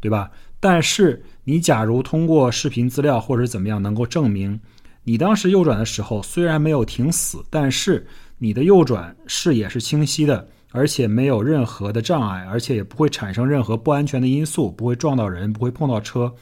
[0.02, 0.30] 对吧？
[0.62, 4.58] 但是你假如通过视频资料或者怎么样能够证明，
[5.04, 8.08] 你当时右转的时候虽然没有停死，但是
[8.38, 10.48] 你的右转视野是清晰的。
[10.74, 16.34] 而且没有任何的障碍，而且也不会产生任何不安全的因素，不会撞到人，不会碰到车。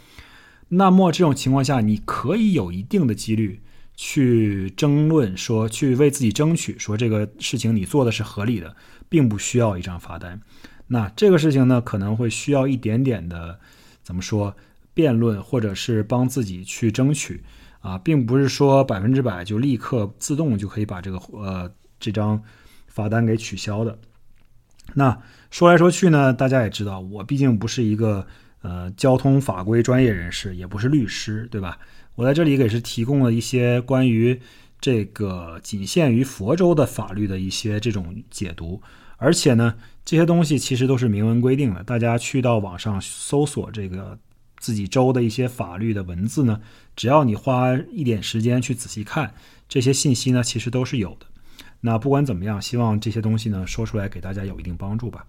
[0.67, 3.59] 那么这种情况下，你可以有一定的几率
[3.95, 8.76] 去争论，说去为自己争取，说这个事情你做的是合理的，
[9.09, 10.39] 并不需要一张罚单。
[10.86, 13.59] 那这个事情呢，可能会需要一点点的
[14.10, 14.57] 怎么说
[14.95, 17.43] 辩论，或者是帮自己去争取
[17.80, 22.41] 啊，并不是说百分之百就立刻自动就可以把这个呃这张
[22.88, 23.99] 罚单给取消的。
[24.95, 25.16] 那
[25.51, 28.26] 说来说去呢，大家也知道，我毕竟不是一个
[28.64, 31.78] 呃交通法规专业人士，也不是律师，对吧？
[32.16, 34.41] 我在这里也是提供了一些关于
[34.82, 38.82] 这个仅限于佛州的法律的一些这种解读，
[39.18, 39.76] 而且呢，
[40.10, 41.84] 这些东西其实都是明文规定的。
[41.84, 44.18] 大家去到网上搜索这个
[44.57, 46.60] 自己州的一些法律的文字呢，
[46.95, 49.32] 只要你花一点时间去仔细看，
[49.68, 51.28] 这些信息呢，其实都是有的。
[51.80, 55.24] 那不管怎么样，希望这些东西呢说出来给大家有一定帮助吧。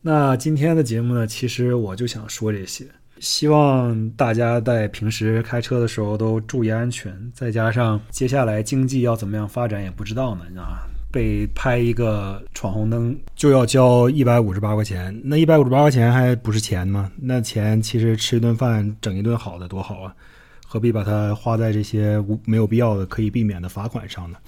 [0.00, 2.86] 那今天的节目呢，其实我就想说这些，
[3.18, 7.14] 希望大家在平时开车的时候都注意安全。
[7.34, 17.10] 再加上接下来经济要怎么样发展也不知道呢，啊，被拍一个闯红灯就要交一百五十八块钱，那一百五十八块钱还不是钱吗？
[17.16, 20.14] 那钱其实吃一顿饭整一顿好的多好啊，
[20.66, 24.38] 何必把它花在这些无没有必要的可以避免的罚款上呢？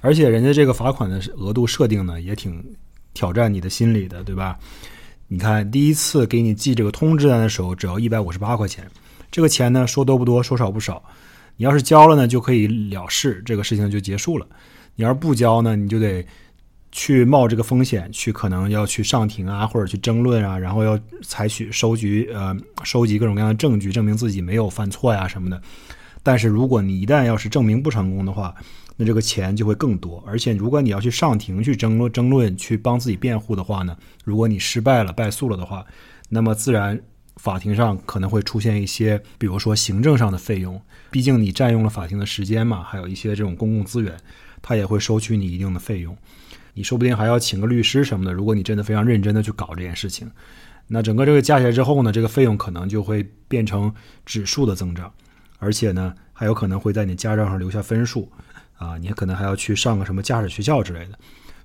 [0.00, 2.62] 而且人家这个罚款的额度设定呢，也挺
[3.14, 4.58] 挑战你的心理的，对吧？
[5.26, 8.86] 你看，第一次给你寄这个通知单的时候，只要一百五十八块钱，
[9.30, 11.02] 这个钱呢，说多不多，说少不少。
[11.56, 14.46] 你要是交了呢，就可以了事，这个事情就结束了。
[14.96, 16.24] 你要是不交呢，你就得
[16.92, 25.60] 去冒这个风险，去可能要去上庭啊，或者去争论啊，然后要采取收集呃收集各种各样的证据，证明自己没有犯错呀什么的。
[26.22, 28.54] 但是如果你一旦要是证明不成功的话，
[28.96, 35.84] 那这个钱就会更多，而且如果你要去上庭去争论、争论、去帮自己辩护的话呢，如果你失败了、败诉了的话，
[36.28, 36.98] 那么自然
[37.36, 40.80] 法庭上可能会出现一些，比如说行政上的费用，
[41.10, 44.16] 毕竟你占用了法庭的时间嘛，还有一些这种公共资源，
[44.66, 46.16] 他也会收取你一定的费用，
[46.72, 48.32] 你说不定还要请个律师什么的。
[48.32, 50.30] 如果你真的非常认真的去搞这件事情，
[50.86, 53.94] 那整个这个加起来之后呢，这个费用可能就会变成
[54.24, 55.12] 指数的增长，
[55.58, 58.32] 而且呢，还有可能会在你驾照上留下分数。
[58.76, 61.18] 啊，你可能还要去上个什么驾驶学校之类的。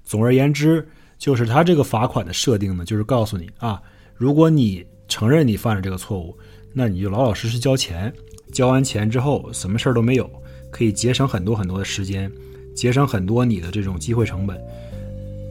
[0.04, 0.88] 总而言之，
[1.18, 3.82] 就是他这个罚款的设定呢，就是告诉你啊，
[4.16, 6.38] 如果你承认你犯了这个错误，
[6.72, 8.14] 那你就老老实实交钱。
[8.54, 10.30] 交完钱之后，什么事儿都没有，
[10.72, 12.32] 可以节省很多很多的时间，
[12.80, 14.58] 节省很多你的这种机会成本。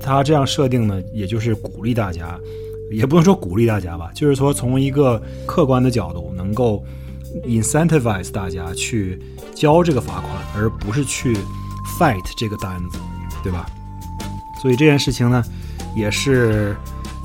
[0.01, 2.39] 他这样设定呢，也就是鼓励大家，
[2.91, 6.83] 也不能说鼓励大家吧，就是说从一个客观的角度，能够
[7.45, 9.20] incentivize 大家去
[9.55, 11.37] 交这个罚款，而不是去
[11.99, 12.99] fight 这个单子，
[13.43, 13.66] 对吧？
[14.62, 15.45] 所以这件事情呢，
[15.95, 16.74] 也是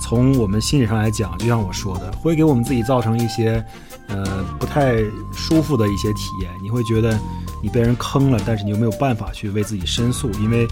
[0.02, 3.64] 从我们心理上来讲，就像我说的，会给我们自己造成一些
[4.08, 4.98] 呃不太
[5.32, 6.52] 舒服的一些体验。
[6.62, 7.18] 你会觉得
[7.64, 10.68] 你被人坑了，但是你又没有办法去为自己申诉，因为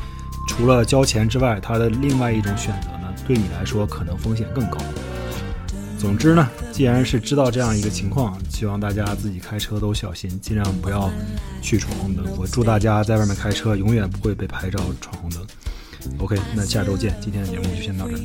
[0.49, 4.77] 除了交钱之外，他的另外一种选择呢，对你来说可能风险更高。
[5.97, 11.09] 总之呢，既然是知道这样一个情况，希望大家自己开车都小心，尽量不要
[11.61, 12.25] 去闯红灯。
[12.37, 15.41] 我祝大家在外面开车永远不会被拍照闯红灯。
[16.17, 17.15] OK，那下周见。
[17.21, 18.19] 今天的节目就先到这儿。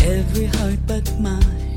[0.00, 1.69] Every heart but mine